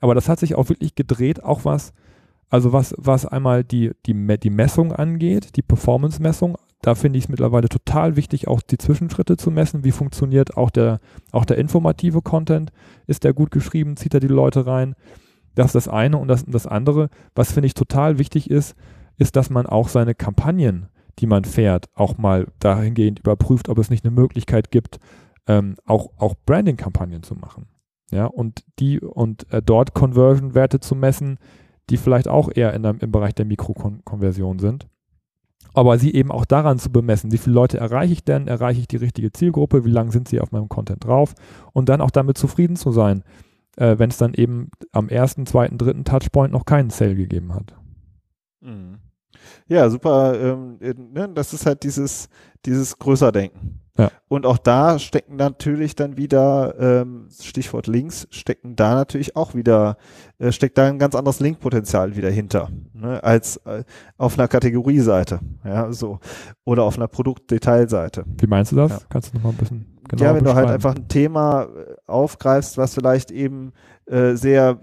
Aber 0.00 0.14
das 0.14 0.28
hat 0.28 0.38
sich 0.38 0.54
auch 0.54 0.68
wirklich 0.68 0.94
gedreht, 0.96 1.42
auch 1.42 1.64
was, 1.64 1.94
also 2.50 2.74
was, 2.74 2.94
was 2.98 3.24
einmal 3.24 3.64
die, 3.64 3.92
die, 4.04 4.38
die 4.38 4.50
Messung 4.50 4.92
angeht, 4.92 5.56
die 5.56 5.62
Performance-Messung. 5.62 6.58
Da 6.82 6.94
finde 6.94 7.18
ich 7.18 7.24
es 7.24 7.28
mittlerweile 7.30 7.70
total 7.70 8.16
wichtig, 8.16 8.48
auch 8.48 8.60
die 8.60 8.78
Zwischenschritte 8.78 9.38
zu 9.38 9.50
messen. 9.50 9.82
Wie 9.82 9.92
funktioniert 9.92 10.58
auch 10.58 10.70
der, 10.70 11.00
auch 11.32 11.46
der 11.46 11.56
informative 11.56 12.20
Content? 12.20 12.70
Ist 13.06 13.24
der 13.24 13.32
gut 13.32 13.50
geschrieben? 13.50 13.96
Zieht 13.96 14.12
er 14.12 14.20
die 14.20 14.28
Leute 14.28 14.66
rein? 14.66 14.94
Das 15.54 15.66
ist 15.66 15.74
das 15.74 15.88
eine. 15.88 16.18
Und 16.18 16.28
das, 16.28 16.44
das 16.46 16.66
andere, 16.66 17.08
was 17.34 17.52
finde 17.52 17.66
ich 17.66 17.74
total 17.74 18.18
wichtig 18.18 18.50
ist, 18.50 18.76
ist, 19.16 19.36
dass 19.36 19.50
man 19.50 19.66
auch 19.66 19.88
seine 19.88 20.14
Kampagnen, 20.14 20.88
die 21.18 21.26
man 21.26 21.44
fährt, 21.44 21.88
auch 21.94 22.16
mal 22.18 22.46
dahingehend 22.60 23.18
überprüft, 23.18 23.68
ob 23.68 23.78
es 23.78 23.90
nicht 23.90 24.04
eine 24.04 24.14
Möglichkeit 24.14 24.70
gibt, 24.70 24.98
ähm, 25.46 25.76
auch, 25.84 26.10
auch 26.16 26.34
Branding-Kampagnen 26.46 27.22
zu 27.22 27.34
machen. 27.34 27.66
Ja, 28.10 28.26
und 28.26 28.64
die 28.78 29.00
und 29.00 29.52
äh, 29.52 29.62
dort 29.62 29.94
Conversion-Werte 29.94 30.80
zu 30.80 30.94
messen, 30.96 31.38
die 31.90 31.96
vielleicht 31.96 32.28
auch 32.28 32.50
eher 32.52 32.72
in 32.74 32.84
im 32.84 33.12
Bereich 33.12 33.34
der 33.34 33.44
Mikrokonversion 33.44 34.58
sind. 34.58 34.88
aber 35.74 35.98
sie 35.98 36.12
eben 36.14 36.32
auch 36.32 36.44
daran 36.44 36.78
zu 36.78 36.90
bemessen, 36.90 37.32
wie 37.32 37.38
viele 37.38 37.54
Leute 37.54 37.78
erreiche 37.78 38.12
ich 38.12 38.24
denn, 38.24 38.48
erreiche 38.48 38.80
ich 38.80 38.88
die 38.88 38.96
richtige 38.96 39.32
Zielgruppe, 39.32 39.84
wie 39.84 39.90
lange 39.90 40.10
sind 40.10 40.28
sie 40.28 40.40
auf 40.40 40.52
meinem 40.52 40.68
Content 40.68 41.04
drauf 41.04 41.34
und 41.72 41.88
dann 41.88 42.00
auch 42.00 42.10
damit 42.10 42.38
zufrieden 42.38 42.76
zu 42.76 42.90
sein, 42.90 43.22
äh, 43.76 43.98
wenn 43.98 44.10
es 44.10 44.18
dann 44.18 44.34
eben 44.34 44.70
am 44.92 45.08
ersten, 45.08 45.46
zweiten, 45.46 45.78
dritten 45.78 46.04
Touchpoint 46.04 46.52
noch 46.52 46.64
keinen 46.64 46.90
Sale 46.90 47.14
gegeben 47.14 47.54
hat. 47.54 47.74
Mhm. 48.60 48.98
Ja, 49.68 49.88
super. 49.88 50.38
Ähm, 50.38 50.78
äh, 50.80 50.94
ne, 50.94 51.28
das 51.34 51.52
ist 51.52 51.66
halt 51.66 51.82
dieses, 51.82 52.28
dieses 52.66 52.98
Größerdenken. 52.98 53.80
Ja. 53.96 54.10
Und 54.28 54.46
auch 54.46 54.58
da 54.58 54.98
stecken 54.98 55.36
natürlich 55.36 55.94
dann 55.94 56.16
wieder, 56.16 56.74
ähm, 56.78 57.28
Stichwort 57.30 57.86
Links, 57.86 58.26
stecken 58.30 58.74
da 58.74 58.94
natürlich 58.94 59.36
auch 59.36 59.54
wieder, 59.54 59.96
äh, 60.38 60.52
steckt 60.52 60.78
da 60.78 60.86
ein 60.86 60.98
ganz 60.98 61.14
anderes 61.14 61.40
Linkpotenzial 61.40 62.16
wieder 62.16 62.30
hinter, 62.30 62.70
ne, 62.94 63.22
als 63.22 63.58
äh, 63.66 63.84
auf 64.16 64.38
einer 64.38 64.48
Kategorieseite, 64.48 65.40
ja, 65.64 65.92
so. 65.92 66.18
Oder 66.64 66.84
auf 66.84 66.96
einer 66.96 67.08
Produktdetailseite. 67.08 68.24
Wie 68.38 68.46
meinst 68.46 68.72
du 68.72 68.76
das? 68.76 68.90
Ja. 68.90 68.98
Kannst 69.10 69.32
du 69.32 69.36
noch 69.36 69.44
mal 69.44 69.50
ein 69.50 69.56
bisschen 69.56 69.99
genauer 70.10 70.26
ja, 70.26 70.34
wenn 70.34 70.44
du 70.44 70.54
halt 70.54 70.68
einfach 70.68 70.94
ein 70.94 71.08
Thema 71.08 71.64
äh, 71.64 71.94
aufgreifst, 72.06 72.76
was 72.76 72.94
vielleicht 72.94 73.30
eben 73.30 73.72
äh, 74.06 74.34
sehr 74.34 74.78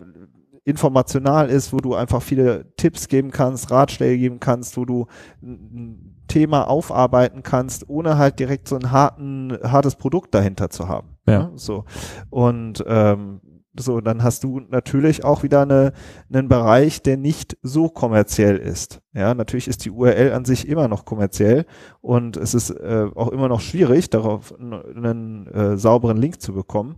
informational 0.64 1.50
ist, 1.50 1.72
wo 1.72 1.78
du 1.78 1.96
einfach 1.96 2.22
viele 2.22 2.66
Tipps 2.76 3.08
geben 3.08 3.32
kannst, 3.32 3.72
Ratschläge 3.72 4.18
geben 4.18 4.40
kannst, 4.40 4.76
wo 4.76 4.84
du 4.84 5.08
ein 5.42 6.18
ein 6.28 6.28
Thema 6.28 6.68
aufarbeiten 6.68 7.42
kannst, 7.42 7.90
ohne 7.90 8.18
halt 8.18 8.40
direkt 8.40 8.68
so 8.68 8.76
ein 8.76 8.92
harten, 8.92 9.58
hartes 9.64 9.96
Produkt 9.96 10.36
dahinter 10.36 10.70
zu 10.70 10.88
haben. 10.88 11.16
Ja. 11.26 11.44
Ne? 11.44 11.52
So. 11.56 11.86
Und 12.30 12.84
ähm, 12.86 13.40
so, 13.80 14.02
dann 14.02 14.24
hast 14.24 14.44
du 14.44 14.60
natürlich 14.70 15.24
auch 15.24 15.44
wieder 15.44 15.62
eine, 15.62 15.94
einen 16.32 16.48
Bereich, 16.48 17.02
der 17.02 17.18
nicht 17.18 17.58
so 17.62 17.90
kommerziell 17.90 18.58
ist. 18.58 19.02
Ja, 19.14 19.34
natürlich 19.34 19.68
ist 19.68 19.86
die 19.86 19.92
URL 19.92 20.34
an 20.34 20.46
sich 20.46 20.68
immer 20.68 20.88
noch 20.88 21.06
kommerziell 21.06 21.66
und 22.02 22.38
es 22.38 22.54
ist 22.54 22.70
äh, 22.72 23.08
auch 23.16 23.30
immer 23.30 23.48
noch 23.48 23.62
schwierig, 23.62 24.10
darauf 24.10 24.54
einen 24.60 25.48
äh, 25.48 25.78
sauberen 25.78 26.18
Link 26.18 26.42
zu 26.42 26.54
bekommen 26.54 26.96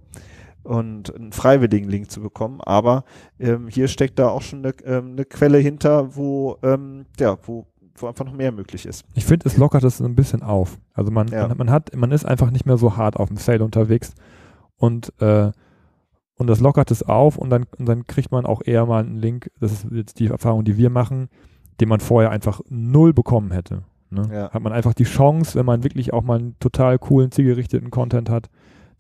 und 0.64 1.16
einen 1.16 1.32
freiwilligen 1.32 1.90
Link 1.90 2.12
zu 2.12 2.22
bekommen. 2.22 2.62
Aber 2.62 3.04
ähm, 3.40 3.68
hier 3.68 3.88
steckt 3.88 4.20
da 4.20 4.30
auch 4.30 4.42
schon 4.42 4.60
eine, 4.66 4.74
ähm, 4.86 5.12
eine 5.14 5.26
Quelle 5.26 5.58
hinter, 5.58 6.16
wo 6.16 6.58
ähm, 6.64 7.06
ja, 7.20 7.38
wo, 7.44 7.66
wo 7.96 8.08
einfach 8.08 8.26
noch 8.26 8.34
mehr 8.34 8.52
möglich 8.52 8.86
ist. 8.86 9.04
Ich 9.16 9.26
finde, 9.26 9.48
es 9.48 9.58
lockert 9.58 9.84
es 9.84 9.98
so 9.98 10.06
ein 10.06 10.16
bisschen 10.16 10.44
auf. 10.44 10.78
Also 10.94 11.12
man, 11.12 11.28
Ja. 11.30 11.48
man, 11.48 11.58
man 11.58 11.72
hat, 11.72 11.96
man 11.96 12.12
ist 12.12 12.26
einfach 12.26 12.52
nicht 12.52 12.66
mehr 12.66 12.78
so 12.78 12.98
hart 12.98 13.16
auf 13.18 13.30
dem 13.30 13.38
Sale 13.38 13.64
unterwegs 13.64 14.14
und 14.78 15.12
äh, 15.22 15.52
und 16.40 16.48
das 16.48 16.62
lockert 16.62 16.90
es 16.90 17.04
auf 17.04 17.38
und 17.38 17.50
dann, 17.50 17.66
und 17.78 17.86
dann 17.86 18.08
kriegt 18.08 18.32
man 18.32 18.46
auch 18.46 18.62
eher 18.66 18.86
mal 18.86 19.04
einen 19.04 19.18
Link, 19.18 19.52
das 19.60 19.74
ist 19.74 19.88
jetzt 19.92 20.20
die 20.20 20.28
Erfahrung, 20.28 20.64
die 20.64 20.78
wir 20.78 20.90
machen, 20.90 21.30
den 21.80 21.90
man 21.90 22.00
vorher 22.00 22.32
einfach 22.32 22.62
null 22.70 23.14
bekommen 23.14 23.52
hätte. 23.52 23.84
Ne? 24.10 24.28
Ja. 24.32 24.52
Hat 24.52 24.64
man 24.64 24.74
einfach 24.74 24.94
die 24.94 25.04
Chance, 25.04 25.60
wenn 25.60 25.66
man 25.66 25.84
wirklich 25.84 26.14
auch 26.14 26.24
mal 26.24 26.40
einen 26.40 26.58
total 26.60 26.98
coolen, 26.98 27.32
zielgerichteten 27.32 27.92
Content 27.92 28.30
hat, 28.30 28.50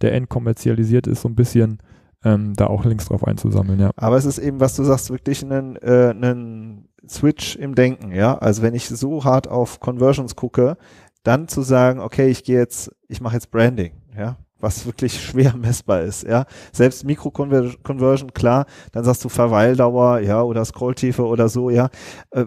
der 0.01 0.13
entkommerzialisiert 0.13 1.07
ist, 1.07 1.21
so 1.21 1.29
ein 1.29 1.35
bisschen 1.35 1.79
ähm, 2.25 2.53
da 2.55 2.67
auch 2.67 2.83
Links 2.83 3.05
drauf 3.05 3.25
einzusammeln, 3.25 3.79
ja. 3.79 3.91
Aber 3.95 4.17
es 4.17 4.25
ist 4.25 4.37
eben, 4.37 4.59
was 4.59 4.75
du 4.75 4.83
sagst, 4.83 5.09
wirklich 5.09 5.41
ein 5.41 5.77
äh, 5.77 6.09
einen 6.09 6.89
Switch 7.07 7.55
im 7.55 7.73
Denken, 7.73 8.11
ja. 8.11 8.37
Also 8.37 8.61
wenn 8.61 8.75
ich 8.75 8.89
so 8.89 9.23
hart 9.23 9.47
auf 9.47 9.79
Conversions 9.79 10.35
gucke, 10.35 10.77
dann 11.23 11.47
zu 11.47 11.61
sagen, 11.61 12.01
okay, 12.01 12.27
ich 12.27 12.43
gehe 12.43 12.59
jetzt, 12.59 12.91
ich 13.07 13.21
mache 13.21 13.35
jetzt 13.35 13.51
Branding, 13.51 13.93
ja, 14.17 14.37
was 14.59 14.85
wirklich 14.85 15.21
schwer 15.25 15.55
messbar 15.55 16.01
ist, 16.01 16.23
ja. 16.23 16.45
Selbst 16.71 17.03
Mikro-Conversion, 17.05 18.33
klar, 18.33 18.65
dann 18.91 19.03
sagst 19.03 19.23
du 19.23 19.29
Verweildauer, 19.29 20.19
ja, 20.19 20.41
oder 20.41 20.65
Scrolltiefe 20.65 21.25
oder 21.25 21.49
so, 21.49 21.69
ja. 21.69 21.89
Äh, 22.31 22.45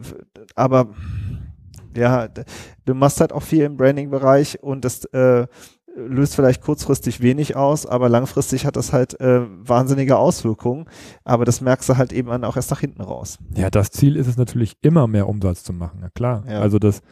aber 0.55 0.89
ja, 1.97 2.29
du 2.85 2.95
machst 2.95 3.21
halt 3.21 3.33
auch 3.33 3.43
viel 3.43 3.65
im 3.65 3.77
Branding-Bereich 3.77 4.63
und 4.63 4.85
das 4.85 5.05
äh, 5.07 5.47
löst 5.95 6.35
vielleicht 6.35 6.63
kurzfristig 6.63 7.21
wenig 7.21 7.57
aus, 7.57 7.87
aber 7.87 8.09
langfristig 8.09 8.67
hat 8.67 8.77
das 8.77 8.93
halt 8.93 9.19
äh, 9.21 9.43
wahnsinnige 9.47 10.17
Auswirkungen. 10.17 10.87
Aber 11.25 11.45
das 11.45 11.61
merkst 11.61 11.89
du 11.89 11.97
halt 11.97 12.13
eben 12.13 12.29
dann 12.29 12.45
auch 12.45 12.57
erst 12.57 12.71
nach 12.71 12.81
hinten 12.81 13.03
raus. 13.03 13.39
Ja, 13.55 13.71
das 13.71 13.91
Ziel 13.91 14.17
ist 14.17 14.27
es 14.27 14.37
natürlich 14.37 14.77
immer 14.81 15.07
mehr 15.07 15.29
Umsatz 15.29 15.65
zu 15.65 15.73
machen, 15.73 16.01
ja 16.03 16.09
klar. 16.11 16.45
Ja. 16.49 16.61
Also 16.61 16.79
das 16.79 17.03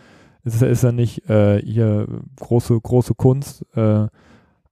ist, 0.45 0.63
ist 0.63 0.83
ja 0.83 0.93
nicht 0.93 1.29
äh, 1.29 1.61
hier 1.63 2.07
große, 2.37 2.79
große 2.81 3.15
Kunst, 3.15 3.65
äh, 3.75 4.07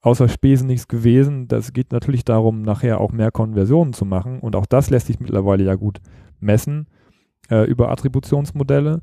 außer 0.09 0.29
Spesen 0.29 0.67
nichts 0.67 0.89
gewesen. 0.89 1.49
Das 1.49 1.73
geht 1.73 1.93
natürlich 1.93 2.25
darum, 2.25 2.63
nachher 2.63 3.01
auch 3.01 3.13
mehr 3.13 3.31
Konversionen 3.31 3.93
zu 3.93 4.05
machen 4.05 4.41
und 4.41 4.57
auch 4.57 4.67
das 4.67 4.91
lässt 4.91 5.07
sich 5.07 5.21
mittlerweile 5.21 5.65
ja 5.65 5.75
gut 5.75 6.01
messen 6.41 6.87
äh, 7.51 7.65
über 7.65 7.91
Attributionsmodelle. 7.91 9.03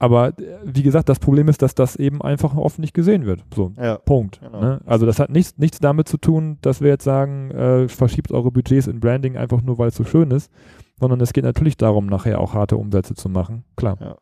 Aber 0.00 0.28
äh, 0.28 0.58
wie 0.64 0.82
gesagt, 0.82 1.08
das 1.08 1.20
Problem 1.20 1.48
ist, 1.48 1.62
dass 1.62 1.74
das 1.74 1.94
eben 1.94 2.20
einfach 2.20 2.56
oft 2.56 2.78
nicht 2.80 2.94
gesehen 2.94 3.26
wird. 3.26 3.44
So, 3.54 3.72
Ja. 3.76 3.98
Punkt. 3.98 4.40
Genau. 4.40 4.60
Ne? 4.60 4.80
Also 4.86 5.06
das 5.06 5.20
hat 5.20 5.30
nichts, 5.30 5.56
nichts 5.58 5.78
damit 5.78 6.08
zu 6.08 6.16
tun, 6.16 6.58
dass 6.62 6.80
wir 6.80 6.88
jetzt 6.88 7.04
sagen, 7.04 7.50
äh, 7.52 7.88
verschiebt 7.88 8.32
eure 8.32 8.50
Budgets 8.50 8.88
in 8.88 8.98
Branding 8.98 9.36
einfach 9.36 9.62
nur, 9.62 9.78
weil 9.78 9.88
es 9.88 9.94
so 9.94 10.04
schön 10.04 10.30
ist, 10.32 10.50
sondern 10.98 11.20
es 11.20 11.32
geht 11.32 11.44
natürlich 11.44 11.76
darum, 11.76 12.06
nachher 12.06 12.40
auch 12.40 12.54
harte 12.54 12.76
Umsätze 12.76 13.14
zu 13.14 13.28
machen. 13.28 13.64
Klar. 13.76 13.98
Ja, 14.00 14.16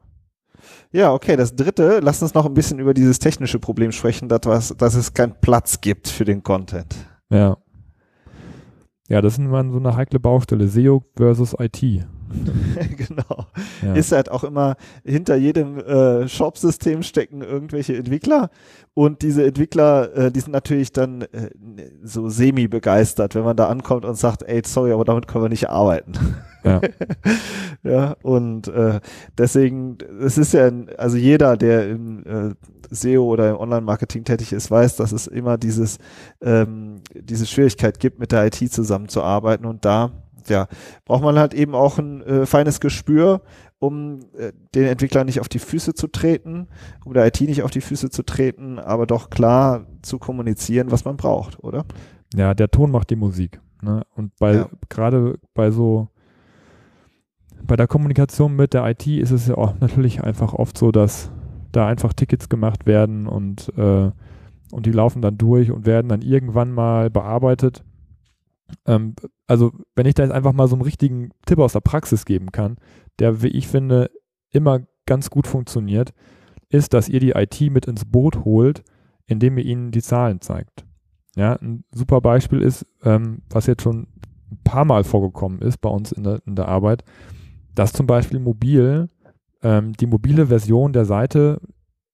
okay. 1.12 1.36
Das 1.36 1.54
dritte, 1.54 2.00
lass 2.02 2.22
uns 2.22 2.34
noch 2.34 2.46
ein 2.46 2.54
bisschen 2.54 2.78
über 2.78 2.94
dieses 2.94 3.18
technische 3.18 3.58
Problem 3.58 3.92
sprechen, 3.92 4.28
dass, 4.28 4.40
was, 4.44 4.74
dass 4.76 4.94
es 4.94 5.14
keinen 5.14 5.34
Platz 5.40 5.80
gibt 5.80 6.08
für 6.08 6.24
den 6.24 6.42
Content. 6.42 6.94
Ja. 7.30 7.56
Ja, 9.08 9.22
das 9.22 9.34
ist 9.34 9.38
immer 9.38 9.68
so 9.70 9.78
eine 9.78 9.96
heikle 9.96 10.20
Baustelle. 10.20 10.68
SEO 10.68 11.02
versus 11.16 11.54
IT. 11.58 12.06
genau. 12.96 13.46
Ja. 13.82 13.94
Ist 13.94 14.12
halt 14.12 14.30
auch 14.30 14.44
immer 14.44 14.76
hinter 15.04 15.36
jedem 15.36 15.78
äh, 15.78 16.28
Shop-System 16.28 17.02
stecken 17.02 17.42
irgendwelche 17.42 17.96
Entwickler 17.96 18.50
und 18.94 19.22
diese 19.22 19.46
Entwickler, 19.46 20.12
äh, 20.16 20.32
die 20.32 20.40
sind 20.40 20.52
natürlich 20.52 20.92
dann 20.92 21.22
äh, 21.22 21.50
so 22.02 22.28
semi-begeistert, 22.28 23.36
wenn 23.36 23.44
man 23.44 23.56
da 23.56 23.68
ankommt 23.68 24.04
und 24.04 24.16
sagt, 24.16 24.42
ey, 24.42 24.60
sorry, 24.64 24.92
aber 24.92 25.04
damit 25.04 25.28
können 25.28 25.44
wir 25.44 25.48
nicht 25.48 25.70
arbeiten. 25.70 26.12
Ja. 26.64 26.80
ja, 27.84 28.16
und 28.22 28.66
äh, 28.66 29.00
deswegen, 29.38 29.98
es 30.20 30.36
ist 30.36 30.52
ja, 30.52 30.70
also 30.96 31.16
jeder, 31.16 31.56
der 31.56 31.88
im 31.88 32.24
äh, 32.26 32.54
SEO 32.90 33.24
oder 33.24 33.50
im 33.50 33.56
Online-Marketing 33.56 34.24
tätig 34.24 34.52
ist, 34.52 34.70
weiß, 34.70 34.96
dass 34.96 35.12
es 35.12 35.26
immer 35.28 35.58
dieses, 35.58 35.98
ähm, 36.40 37.00
diese 37.14 37.46
Schwierigkeit 37.46 38.00
gibt, 38.00 38.18
mit 38.18 38.32
der 38.32 38.46
IT 38.46 38.56
zusammenzuarbeiten 38.72 39.64
und 39.64 39.84
da, 39.84 40.10
ja, 40.48 40.66
braucht 41.04 41.22
man 41.22 41.38
halt 41.38 41.54
eben 41.54 41.74
auch 41.74 41.98
ein 41.98 42.22
äh, 42.22 42.46
feines 42.46 42.80
Gespür, 42.80 43.42
um 43.78 44.20
äh, 44.36 44.52
den 44.74 44.84
Entwicklern 44.86 45.26
nicht 45.26 45.40
auf 45.40 45.48
die 45.48 45.58
Füße 45.58 45.94
zu 45.94 46.08
treten, 46.08 46.68
um 47.04 47.14
der 47.14 47.26
IT 47.26 47.40
nicht 47.40 47.62
auf 47.62 47.70
die 47.70 47.80
Füße 47.80 48.10
zu 48.10 48.22
treten, 48.24 48.78
aber 48.78 49.06
doch 49.06 49.30
klar 49.30 49.86
zu 50.02 50.18
kommunizieren, 50.18 50.90
was 50.90 51.04
man 51.04 51.16
braucht, 51.16 51.62
oder? 51.62 51.84
ja, 52.36 52.52
der 52.54 52.70
Ton 52.70 52.90
macht 52.90 53.08
die 53.10 53.16
Musik. 53.16 53.60
Ne? 53.82 54.02
Und 54.14 54.36
bei 54.38 54.54
Ja. 54.54 54.68
gerade 54.90 55.38
bei 55.54 55.70
so 55.70 56.08
bei 57.66 57.76
der 57.76 57.86
Kommunikation 57.86 58.54
mit 58.54 58.74
der 58.74 58.86
IT 58.88 59.06
ist 59.06 59.30
es 59.30 59.48
ja 59.48 59.56
auch 59.56 59.74
natürlich 59.80 60.22
einfach 60.22 60.52
oft 60.54 60.76
so, 60.78 60.92
dass 60.92 61.30
da 61.72 61.86
einfach 61.86 62.12
Tickets 62.12 62.48
gemacht 62.48 62.86
werden 62.86 63.26
und, 63.26 63.72
äh, 63.76 64.10
und 64.70 64.86
die 64.86 64.92
laufen 64.92 65.22
dann 65.22 65.38
durch 65.38 65.70
und 65.70 65.86
werden 65.86 66.08
dann 66.08 66.22
irgendwann 66.22 66.72
mal 66.72 67.10
bearbeitet. 67.10 67.82
Ähm, 68.86 69.14
also 69.46 69.72
wenn 69.94 70.06
ich 70.06 70.14
da 70.14 70.22
jetzt 70.22 70.32
einfach 70.32 70.52
mal 70.52 70.68
so 70.68 70.76
einen 70.76 70.82
richtigen 70.82 71.30
Tipp 71.46 71.58
aus 71.58 71.72
der 71.72 71.80
Praxis 71.80 72.24
geben 72.24 72.52
kann, 72.52 72.76
der, 73.18 73.42
wie 73.42 73.48
ich 73.48 73.68
finde, 73.68 74.10
immer 74.50 74.80
ganz 75.06 75.30
gut 75.30 75.46
funktioniert, 75.46 76.12
ist, 76.68 76.92
dass 76.94 77.08
ihr 77.08 77.20
die 77.20 77.30
IT 77.30 77.60
mit 77.72 77.86
ins 77.86 78.04
Boot 78.04 78.44
holt, 78.44 78.82
indem 79.26 79.58
ihr 79.58 79.64
ihnen 79.64 79.90
die 79.90 80.02
Zahlen 80.02 80.40
zeigt. 80.40 80.84
Ja, 81.36 81.54
ein 81.54 81.84
super 81.92 82.20
Beispiel 82.20 82.60
ist, 82.60 82.84
ähm, 83.04 83.42
was 83.50 83.66
jetzt 83.66 83.82
schon 83.82 84.08
ein 84.50 84.60
paar 84.64 84.84
Mal 84.84 85.04
vorgekommen 85.04 85.60
ist 85.60 85.78
bei 85.80 85.88
uns 85.88 86.12
in 86.12 86.24
der, 86.24 86.40
in 86.46 86.56
der 86.56 86.68
Arbeit, 86.68 87.04
dass 87.74 87.92
zum 87.92 88.06
Beispiel 88.06 88.40
mobil 88.40 89.08
ähm, 89.62 89.92
die 89.92 90.06
mobile 90.06 90.46
Version 90.46 90.92
der 90.92 91.04
Seite 91.04 91.60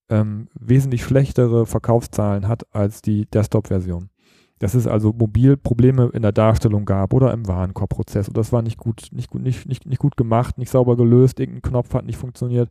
ähm, 0.08 0.48
wesentlich 0.54 1.04
schlechtere 1.04 1.66
Verkaufszahlen 1.66 2.48
hat 2.48 2.74
als 2.74 3.02
die 3.02 3.26
Desktop-Version. 3.26 4.10
Dass 4.58 4.74
es 4.74 4.86
also 4.86 5.12
mobil 5.12 5.56
Probleme 5.56 6.10
in 6.14 6.22
der 6.22 6.32
Darstellung 6.32 6.84
gab 6.84 7.12
oder 7.12 7.32
im 7.32 7.46
Warenkorbprozess 7.46 8.28
oder 8.28 8.40
das 8.40 8.52
war 8.52 8.62
nicht 8.62 8.78
gut, 8.78 9.08
nicht 9.12 9.30
gut, 9.30 9.42
nicht, 9.42 9.66
nicht, 9.66 9.86
nicht 9.86 9.98
gut 9.98 10.16
gemacht, 10.16 10.58
nicht 10.58 10.70
sauber 10.70 10.96
gelöst, 10.96 11.40
irgendein 11.40 11.62
Knopf 11.62 11.92
hat 11.92 12.06
nicht 12.06 12.16
funktioniert. 12.16 12.70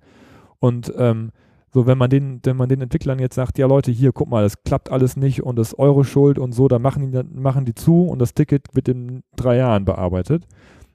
Und 0.59 0.93
ähm, 0.97 1.31
so, 1.73 1.87
wenn 1.87 1.97
man 1.97 2.09
den, 2.09 2.39
wenn 2.43 2.55
man 2.55 2.69
den 2.69 2.81
Entwicklern 2.81 3.17
jetzt 3.17 3.35
sagt, 3.35 3.57
ja 3.57 3.65
Leute, 3.65 3.91
hier, 3.91 4.11
guck 4.11 4.29
mal, 4.29 4.43
das 4.43 4.63
klappt 4.63 4.91
alles 4.91 5.17
nicht 5.17 5.41
und 5.43 5.57
das 5.57 5.69
ist 5.69 5.79
eure 5.79 6.05
Schuld 6.05 6.37
und 6.37 6.53
so, 6.53 6.67
dann 6.67 6.83
machen 6.83 7.07
die, 7.07 7.11
dann 7.11 7.41
machen 7.41 7.65
die 7.65 7.73
zu 7.73 8.03
und 8.05 8.19
das 8.19 8.35
Ticket 8.35 8.67
wird 8.73 8.87
in 8.87 9.23
drei 9.35 9.57
Jahren 9.57 9.83
bearbeitet. 9.83 10.45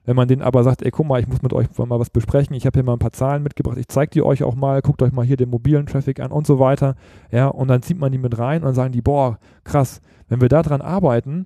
Wenn 0.09 0.15
man 0.15 0.27
denen 0.27 0.41
aber 0.41 0.63
sagt, 0.63 0.81
ey, 0.81 0.89
guck 0.89 1.05
mal, 1.05 1.19
ich 1.19 1.27
muss 1.27 1.43
mit 1.43 1.53
euch 1.53 1.67
mal 1.77 1.99
was 1.99 2.09
besprechen, 2.09 2.55
ich 2.55 2.65
habe 2.65 2.79
hier 2.79 2.83
mal 2.83 2.93
ein 2.93 2.97
paar 2.97 3.11
Zahlen 3.11 3.43
mitgebracht, 3.43 3.77
ich 3.77 3.89
zeige 3.89 4.09
die 4.09 4.23
euch 4.23 4.41
auch 4.41 4.55
mal, 4.55 4.81
guckt 4.81 5.03
euch 5.03 5.11
mal 5.11 5.23
hier 5.23 5.37
den 5.37 5.51
mobilen 5.51 5.85
Traffic 5.85 6.19
an 6.19 6.31
und 6.31 6.47
so 6.47 6.57
weiter, 6.57 6.95
ja, 7.29 7.47
und 7.47 7.67
dann 7.67 7.83
zieht 7.83 7.99
man 7.99 8.11
die 8.11 8.17
mit 8.17 8.39
rein 8.39 8.61
und 8.61 8.65
dann 8.65 8.73
sagen 8.73 8.91
die, 8.91 9.03
boah, 9.03 9.37
krass, 9.63 10.01
wenn 10.27 10.41
wir 10.41 10.49
da 10.49 10.63
dran 10.63 10.81
arbeiten, 10.81 11.45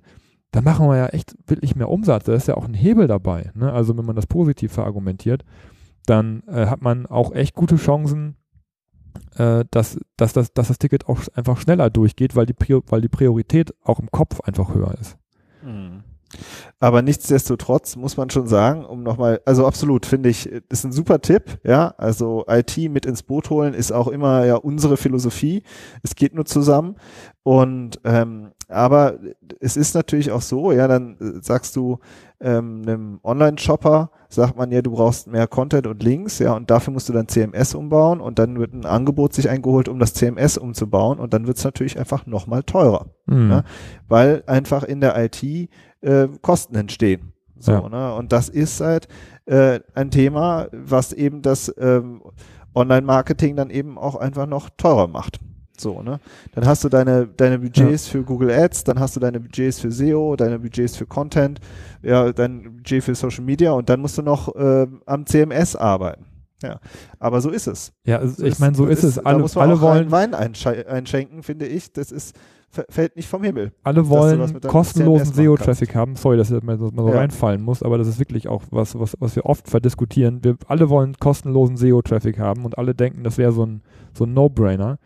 dann 0.50 0.64
machen 0.64 0.88
wir 0.88 0.96
ja 0.96 1.06
echt 1.08 1.36
wirklich 1.46 1.76
mehr 1.76 1.90
Umsatz. 1.90 2.24
Da 2.24 2.32
ist 2.32 2.48
ja 2.48 2.56
auch 2.56 2.64
ein 2.64 2.72
Hebel 2.72 3.06
dabei. 3.06 3.50
Ne? 3.52 3.70
Also 3.70 3.98
wenn 3.98 4.06
man 4.06 4.16
das 4.16 4.26
positiv 4.26 4.72
verargumentiert, 4.72 5.44
dann 6.06 6.42
äh, 6.46 6.64
hat 6.64 6.80
man 6.80 7.04
auch 7.04 7.34
echt 7.34 7.54
gute 7.54 7.76
Chancen, 7.76 8.36
äh, 9.36 9.66
dass, 9.72 10.00
dass, 10.16 10.32
das, 10.32 10.54
dass 10.54 10.68
das 10.68 10.78
Ticket 10.78 11.06
auch 11.06 11.20
einfach 11.34 11.58
schneller 11.58 11.90
durchgeht, 11.90 12.34
weil 12.34 12.46
die, 12.46 12.54
weil 12.88 13.02
die 13.02 13.08
Priorität 13.10 13.74
auch 13.82 14.00
im 14.00 14.10
Kopf 14.10 14.40
einfach 14.40 14.74
höher 14.74 14.94
ist. 14.98 15.18
Mhm. 15.62 16.02
Aber 16.80 17.02
nichtsdestotrotz 17.02 17.96
muss 17.96 18.16
man 18.16 18.30
schon 18.30 18.46
sagen, 18.46 18.84
um 18.84 19.02
nochmal, 19.02 19.40
also 19.44 19.66
absolut, 19.66 20.06
finde 20.06 20.28
ich, 20.28 20.46
ist 20.46 20.84
ein 20.84 20.92
super 20.92 21.20
Tipp, 21.20 21.58
ja. 21.64 21.94
Also 21.98 22.44
IT 22.48 22.76
mit 22.90 23.06
ins 23.06 23.22
Boot 23.22 23.50
holen 23.50 23.74
ist 23.74 23.92
auch 23.92 24.08
immer 24.08 24.44
ja 24.44 24.56
unsere 24.56 24.96
Philosophie. 24.96 25.62
Es 26.02 26.14
geht 26.14 26.34
nur 26.34 26.44
zusammen. 26.44 26.96
Und 27.42 28.00
ähm, 28.04 28.52
aber 28.68 29.18
es 29.60 29.76
ist 29.76 29.94
natürlich 29.94 30.32
auch 30.32 30.40
so, 30.42 30.72
ja, 30.72 30.88
dann 30.88 31.16
äh, 31.20 31.42
sagst 31.42 31.76
du 31.76 31.98
ähm, 32.40 32.82
einem 32.82 33.20
Online-Shopper, 33.22 34.10
sagt 34.28 34.56
man 34.56 34.72
ja, 34.72 34.82
du 34.82 34.90
brauchst 34.92 35.26
mehr 35.26 35.46
Content 35.46 35.86
und 35.86 36.02
Links, 36.02 36.38
ja, 36.38 36.54
und 36.54 36.70
dafür 36.70 36.92
musst 36.92 37.08
du 37.08 37.12
dann 37.12 37.28
CMS 37.28 37.74
umbauen 37.74 38.20
und 38.20 38.38
dann 38.38 38.58
wird 38.58 38.72
ein 38.72 38.86
Angebot 38.86 39.34
sich 39.34 39.48
eingeholt, 39.48 39.88
um 39.88 39.98
das 39.98 40.14
CMS 40.14 40.58
umzubauen 40.58 41.18
und 41.18 41.32
dann 41.34 41.46
wird 41.46 41.58
es 41.58 41.64
natürlich 41.64 41.98
einfach 41.98 42.26
nochmal 42.26 42.62
teurer, 42.62 43.06
Mhm. 43.26 43.50
ja, 43.50 43.64
weil 44.08 44.42
einfach 44.46 44.82
in 44.82 45.00
der 45.00 45.14
IT 45.22 45.68
äh, 46.04 46.28
Kosten 46.42 46.76
entstehen. 46.76 47.32
So, 47.58 47.72
Ja. 47.72 47.88
ne? 47.88 48.14
Und 48.14 48.32
das 48.32 48.48
ist 48.48 48.80
halt 48.80 49.08
äh, 49.46 49.80
ein 49.94 50.10
Thema, 50.10 50.68
was 50.72 51.12
eben 51.12 51.42
das 51.42 51.72
ähm, 51.78 52.22
Online-Marketing 52.74 53.56
dann 53.56 53.70
eben 53.70 53.98
auch 53.98 54.16
einfach 54.16 54.46
noch 54.46 54.68
teurer 54.76 55.06
macht. 55.08 55.38
So, 55.76 56.02
ne? 56.02 56.20
Dann 56.54 56.66
hast 56.66 56.84
du 56.84 56.88
deine, 56.88 57.26
deine 57.26 57.58
Budgets 57.58 58.06
für 58.06 58.22
Google 58.22 58.50
Ads, 58.50 58.84
dann 58.84 59.00
hast 59.00 59.16
du 59.16 59.20
deine 59.20 59.40
Budgets 59.40 59.80
für 59.80 59.90
SEO, 59.90 60.36
deine 60.36 60.58
Budgets 60.60 60.96
für 60.96 61.06
Content, 61.06 61.58
ja, 62.02 62.32
dein 62.32 62.76
Budget 62.76 63.02
für 63.02 63.14
Social 63.14 63.42
Media 63.44 63.72
und 63.72 63.88
dann 63.88 64.00
musst 64.00 64.16
du 64.16 64.22
noch 64.22 64.52
ähm, 64.56 65.02
am 65.06 65.26
CMS 65.26 65.74
arbeiten. 65.74 66.26
Ja, 66.62 66.78
aber 67.18 67.40
so 67.40 67.50
ist 67.50 67.66
es. 67.66 67.92
Ja, 68.06 68.18
also 68.20 68.36
So 68.36 68.44
ich 68.46 68.58
meine, 68.60 68.74
so 68.76 68.86
ist, 68.86 69.02
es. 69.02 69.16
Da 69.16 69.22
Alle, 69.22 69.40
muss 69.40 69.54
man 69.56 69.68
alle 69.68 69.80
wollen, 69.80 70.10
Wein 70.12 70.32
einsche- 70.34 70.86
einschenken, 70.86 71.42
finde 71.42 71.66
ich. 71.66 71.92
Das 71.92 72.10
ist, 72.12 72.34
fällt 72.88 73.16
nicht 73.16 73.28
vom 73.28 73.42
Himmel. 73.44 73.72
alle 73.82 74.08
wollen 74.08 74.60
kostenlosen 74.62 75.32
SEO-Traffic 75.34 75.94
haben. 75.94 76.16
Sorry, 76.16 76.36
dass 76.36 76.50
ich 76.50 76.62
mal 76.62 76.78
so, 76.78 76.90
mal 76.90 77.02
so 77.04 77.08
Ja. 77.10 77.18
reinfallen 77.18 77.62
muss, 77.62 77.82
aber 77.82 77.98
das 77.98 78.08
ist 78.08 78.18
wirklich 78.18 78.48
auch 78.48 78.62
was, 78.70 78.98
was, 78.98 79.16
was 79.20 79.36
wir 79.36 79.46
oft 79.46 79.68
verdiskutieren. 79.68 80.42
Wir 80.42 80.56
alle 80.66 80.88
wollen 80.88 81.14
kostenlosen 81.18 81.76
SEO-Traffic 81.76 82.38
haben 82.38 82.64
und 82.64 82.78
alle 82.78 82.94
denken, 82.94 83.24
das 83.24 83.38
wäre 83.38 83.52
so 83.52 83.64
ein, 83.64 83.82
so 84.12 84.24
ein 84.24 84.34
No-Brainer. 84.34 84.98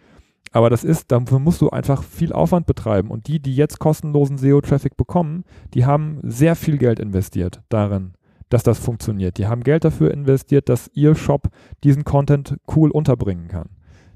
Aber 0.52 0.70
das 0.70 0.82
ist, 0.82 1.12
dafür 1.12 1.38
musst 1.38 1.60
du 1.60 1.68
einfach 1.70 2.02
viel 2.02 2.32
Aufwand 2.32 2.64
betreiben. 2.66 3.10
Und 3.10 3.28
die, 3.28 3.38
die 3.38 3.54
jetzt 3.54 3.78
kostenlosen 3.80 4.38
SEO-Traffic 4.38 4.96
bekommen, 4.96 5.44
die 5.74 5.84
haben 5.84 6.20
sehr 6.22 6.56
viel 6.56 6.78
Geld 6.78 6.98
investiert 6.98 7.60
darin, 7.68 8.12
dass 8.48 8.62
das 8.62 8.78
funktioniert. 8.78 9.36
Die 9.36 9.46
haben 9.46 9.62
Geld 9.62 9.84
dafür 9.84 10.10
investiert, 10.10 10.70
dass 10.70 10.90
ihr 10.94 11.14
Shop 11.14 11.48
diesen 11.84 12.04
Content 12.04 12.56
cool 12.74 12.90
unterbringen 12.90 13.48
kann. 13.48 13.68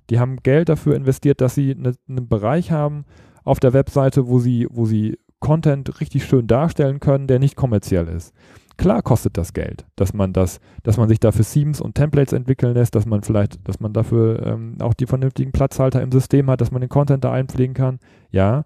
Die 0.09 0.19
haben 0.19 0.37
Geld 0.43 0.71
dafür 0.71 0.97
investiert, 0.97 1.41
dass 1.43 1.55
sie 1.55 1.75
ne- 1.75 1.95
einen 2.09 2.29
Bereich 2.29 2.71
haben 2.73 3.05
auf 3.45 3.61
der 3.61 3.73
Webseite, 3.73 4.29
wo 4.29 4.39
sie, 4.39 4.67
wo 4.71 4.85
sie 4.87 5.19
Content 5.41 6.01
richtig 6.01 6.25
schön 6.25 6.47
darstellen 6.47 7.01
können, 7.01 7.27
der 7.27 7.39
nicht 7.39 7.57
kommerziell 7.57 8.09
ist. 8.09 8.33
Klar 8.79 9.03
kostet 9.03 9.37
das 9.37 9.53
Geld, 9.53 9.85
dass 9.97 10.15
man 10.15 10.33
das, 10.33 10.61
dass 10.83 10.97
man 10.97 11.09
sich 11.09 11.21
dafür 11.21 11.45
Themes 11.45 11.81
und 11.81 11.95
Templates 11.95 12.33
entwickeln 12.33 12.75
lässt, 12.75 12.95
dass 12.95 13.07
man 13.07 13.23
vielleicht, 13.23 13.67
dass 13.69 13.81
man 13.81 13.93
dafür 13.93 14.47
ähm, 14.47 14.77
auch 14.81 14.95
die 14.95 15.07
vernünftigen 15.07 15.53
Platzhalter 15.53 16.01
im 16.01 16.11
System 16.13 16.49
hat, 16.49 16.61
dass 16.61 16.71
man 16.71 16.81
den 16.81 16.89
Content 16.89 17.23
da 17.25 17.33
einpflegen 17.33 17.75
kann. 17.75 17.99
Ja, 18.31 18.65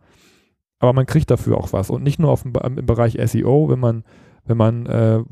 aber 0.79 0.93
man 0.93 1.07
kriegt 1.07 1.31
dafür 1.31 1.57
auch 1.59 1.73
was 1.73 1.91
und 1.91 2.03
nicht 2.03 2.19
nur 2.19 2.31
auf 2.31 2.43
dem, 2.43 2.53
Be- 2.53 2.61
im 2.65 2.87
Bereich 2.87 3.19
SEO, 3.27 3.69
wenn 3.71 3.81
man 3.81 4.05
wenn 4.49 4.59
man 4.59 4.87
äh, 4.87 5.25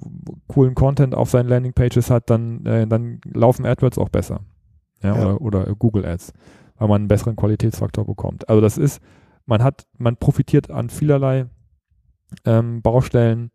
coolen 0.49 0.75
Content 0.75 1.15
auf 1.15 1.31
seinen 1.31 1.49
Landingpages 1.49 2.11
hat, 2.11 2.31
dann, 2.31 2.67
äh, 2.67 2.85
dann 2.89 3.21
laufen 3.33 3.65
AdWords 3.65 3.97
auch 3.97 4.09
besser. 4.09 4.41
Ja, 5.05 5.15
Ja. 5.17 5.35
Oder, 5.37 5.41
oder 5.41 5.75
Google 5.77 6.05
Ads, 6.05 6.33
weil 6.79 6.89
man 6.89 7.03
einen 7.03 7.09
besseren 7.09 7.37
Qualitätsfaktor 7.37 8.05
bekommt. 8.05 8.49
Also 8.49 8.61
das 8.61 8.77
ist, 8.77 9.01
man 9.47 9.63
hat, 9.63 9.87
man 9.99 10.17
profitiert 10.17 10.71
an 10.71 10.91
vielerlei 10.91 11.47
ähm, 12.45 12.83
Baustellen, 12.83 13.51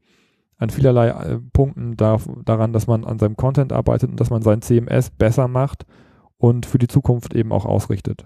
an 0.57 0.69
vielerlei 0.69 1.09
äh, 1.09 1.39
Punkten 1.53 1.97
da, 1.97 2.17
daran, 2.45 2.73
dass 2.73 2.87
man 2.87 3.05
an 3.05 3.19
seinem 3.19 3.37
Content 3.37 3.73
arbeitet 3.73 4.09
und 4.09 4.19
dass 4.19 4.29
man 4.29 4.41
sein 4.41 4.61
CMS 4.61 5.09
besser 5.09 5.47
macht 5.47 5.85
und 6.37 6.65
für 6.65 6.77
die 6.77 6.87
Zukunft 6.87 7.33
eben 7.33 7.51
auch 7.51 7.65
ausrichtet. 7.65 8.25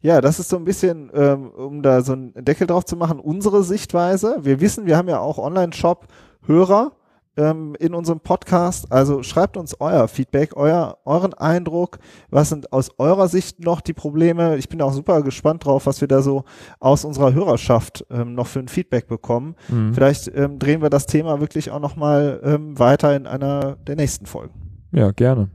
Ja, 0.00 0.20
das 0.20 0.38
ist 0.38 0.48
so 0.48 0.56
ein 0.56 0.64
bisschen, 0.64 1.10
ähm, 1.14 1.50
um 1.50 1.82
da 1.82 2.02
so 2.02 2.12
einen 2.12 2.32
Deckel 2.44 2.66
drauf 2.66 2.84
zu 2.84 2.96
machen, 2.96 3.20
unsere 3.20 3.62
Sichtweise. 3.62 4.38
Wir 4.42 4.60
wissen, 4.60 4.86
wir 4.86 4.96
haben 4.96 5.08
ja 5.08 5.20
auch 5.20 5.38
Online-Shop-Hörer 5.38 6.92
ähm, 7.38 7.74
in 7.78 7.94
unserem 7.94 8.20
Podcast. 8.20 8.90
Also 8.92 9.22
schreibt 9.22 9.56
uns 9.56 9.80
euer 9.80 10.08
Feedback, 10.08 10.56
euer, 10.56 10.98
euren 11.04 11.32
Eindruck. 11.34 11.98
Was 12.30 12.50
sind 12.50 12.72
aus 12.72 12.90
eurer 12.98 13.28
Sicht 13.28 13.60
noch 13.60 13.80
die 13.80 13.94
Probleme? 13.94 14.56
Ich 14.56 14.68
bin 14.68 14.82
auch 14.82 14.92
super 14.92 15.22
gespannt 15.22 15.64
drauf, 15.64 15.86
was 15.86 16.00
wir 16.00 16.08
da 16.08 16.20
so 16.20 16.44
aus 16.80 17.04
unserer 17.04 17.32
Hörerschaft 17.32 18.04
ähm, 18.10 18.34
noch 18.34 18.48
für 18.48 18.58
ein 18.58 18.68
Feedback 18.68 19.06
bekommen. 19.06 19.54
Mhm. 19.68 19.94
Vielleicht 19.94 20.28
ähm, 20.34 20.58
drehen 20.58 20.82
wir 20.82 20.90
das 20.90 21.06
Thema 21.06 21.40
wirklich 21.40 21.70
auch 21.70 21.80
nochmal 21.80 22.40
ähm, 22.42 22.78
weiter 22.78 23.14
in 23.16 23.26
einer 23.26 23.76
der 23.76 23.96
nächsten 23.96 24.26
Folgen. 24.26 24.54
Ja, 24.92 25.12
gerne. 25.12 25.48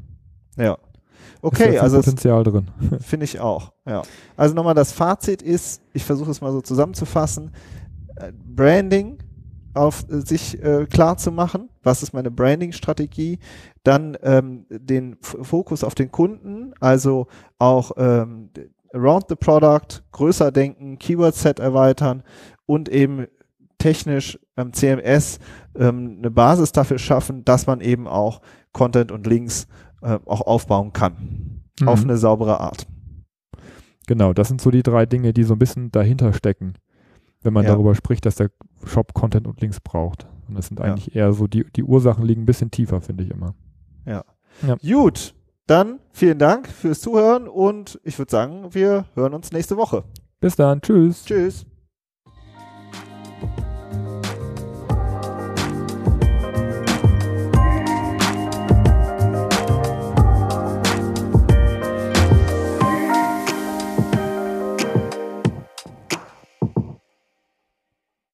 Ja. 0.58 0.78
Okay, 1.42 1.78
also 1.78 1.98
Potenzial 1.98 2.44
drin. 2.46 2.72
Finde 3.02 3.26
ich 3.26 3.40
auch, 3.42 3.74
ja. 3.86 4.02
Also 4.38 4.56
nochmal 4.56 4.76
das 4.76 4.94
Fazit 4.94 5.42
ist, 5.42 5.82
ich 5.92 6.06
versuche 6.06 6.32
es 6.32 6.40
mal 6.40 6.54
so 6.54 6.62
zusammenzufassen, 6.62 7.52
äh, 8.16 8.32
Branding 8.32 9.18
auf 9.74 10.06
sich 10.08 10.62
äh, 10.64 10.86
klar 10.86 11.18
zu 11.18 11.32
machen, 11.32 11.70
was 11.82 12.04
ist 12.04 12.14
meine 12.14 12.32
Branding-Strategie, 12.32 13.40
dann 13.84 14.18
ähm, 14.24 14.66
den 14.70 15.18
F 15.22 15.38
Fokus 15.42 15.84
auf 15.84 15.96
den 15.96 16.12
Kunden, 16.12 16.74
also 16.80 17.28
auch 17.60 17.92
ähm, 17.98 18.50
around 18.94 19.26
the 19.30 19.36
product, 19.36 20.04
größer 20.12 20.52
denken, 20.52 21.00
Keyword-Set 21.00 21.60
erweitern 21.60 22.24
und 22.66 22.90
eben 22.90 23.28
technisch 23.80 24.40
ähm, 24.56 24.72
CMS 24.72 25.40
ähm, 25.76 26.18
eine 26.20 26.32
Basis 26.32 26.72
dafür 26.72 27.00
schaffen, 27.00 27.44
dass 27.44 27.68
man 27.68 27.82
eben 27.82 28.08
auch 28.08 28.42
Content 28.72 29.12
und 29.12 29.28
Links 29.28 29.68
äh, 30.02 30.20
auch 30.26 30.42
aufbauen 30.42 30.94
kann. 30.94 31.62
Auf 31.86 32.04
Mhm. 32.04 32.12
eine 32.12 32.18
saubere 32.18 32.60
Art. 32.60 32.86
Genau, 34.06 34.34
das 34.34 34.48
sind 34.50 34.62
so 34.62 34.70
die 34.70 34.84
drei 34.84 35.06
Dinge, 35.06 35.34
die 35.34 35.44
so 35.44 35.56
ein 35.56 35.60
bisschen 35.60 35.92
dahinter 35.92 36.34
stecken, 36.34 36.76
wenn 37.44 37.54
man 37.54 37.66
ja. 37.66 37.72
darüber 37.72 37.96
spricht, 37.96 38.26
dass 38.26 38.36
der 38.36 38.50
Shop 38.86 39.14
Content 39.14 39.48
und 39.48 39.62
Links 39.62 39.80
braucht. 39.80 40.28
Und 40.48 40.56
das 40.56 40.68
sind 40.68 40.82
eigentlich 40.82 41.14
ja. 41.14 41.22
eher 41.22 41.34
so, 41.34 41.48
die, 41.48 41.66
die 41.76 41.84
Ursachen 41.84 42.26
liegen 42.26 42.44
ein 42.44 42.46
bisschen 42.46 42.72
tiefer, 42.72 43.02
finde 43.02 43.24
ich 43.24 43.32
immer. 43.32 43.56
Ja. 44.06 44.24
ja. 44.66 44.76
Gut, 44.76 45.34
dann 45.68 46.00
vielen 46.12 46.40
Dank 46.40 46.68
fürs 46.68 47.02
Zuhören 47.02 47.48
und 47.48 48.00
ich 48.04 48.18
würde 48.20 48.32
sagen, 48.32 48.74
wir 48.74 49.06
hören 49.16 49.34
uns 49.34 49.52
nächste 49.52 49.78
Woche. 49.78 50.04
Bis 50.40 50.56
dann, 50.56 50.82
tschüss. 50.82 51.24
Tschüss. 51.26 51.66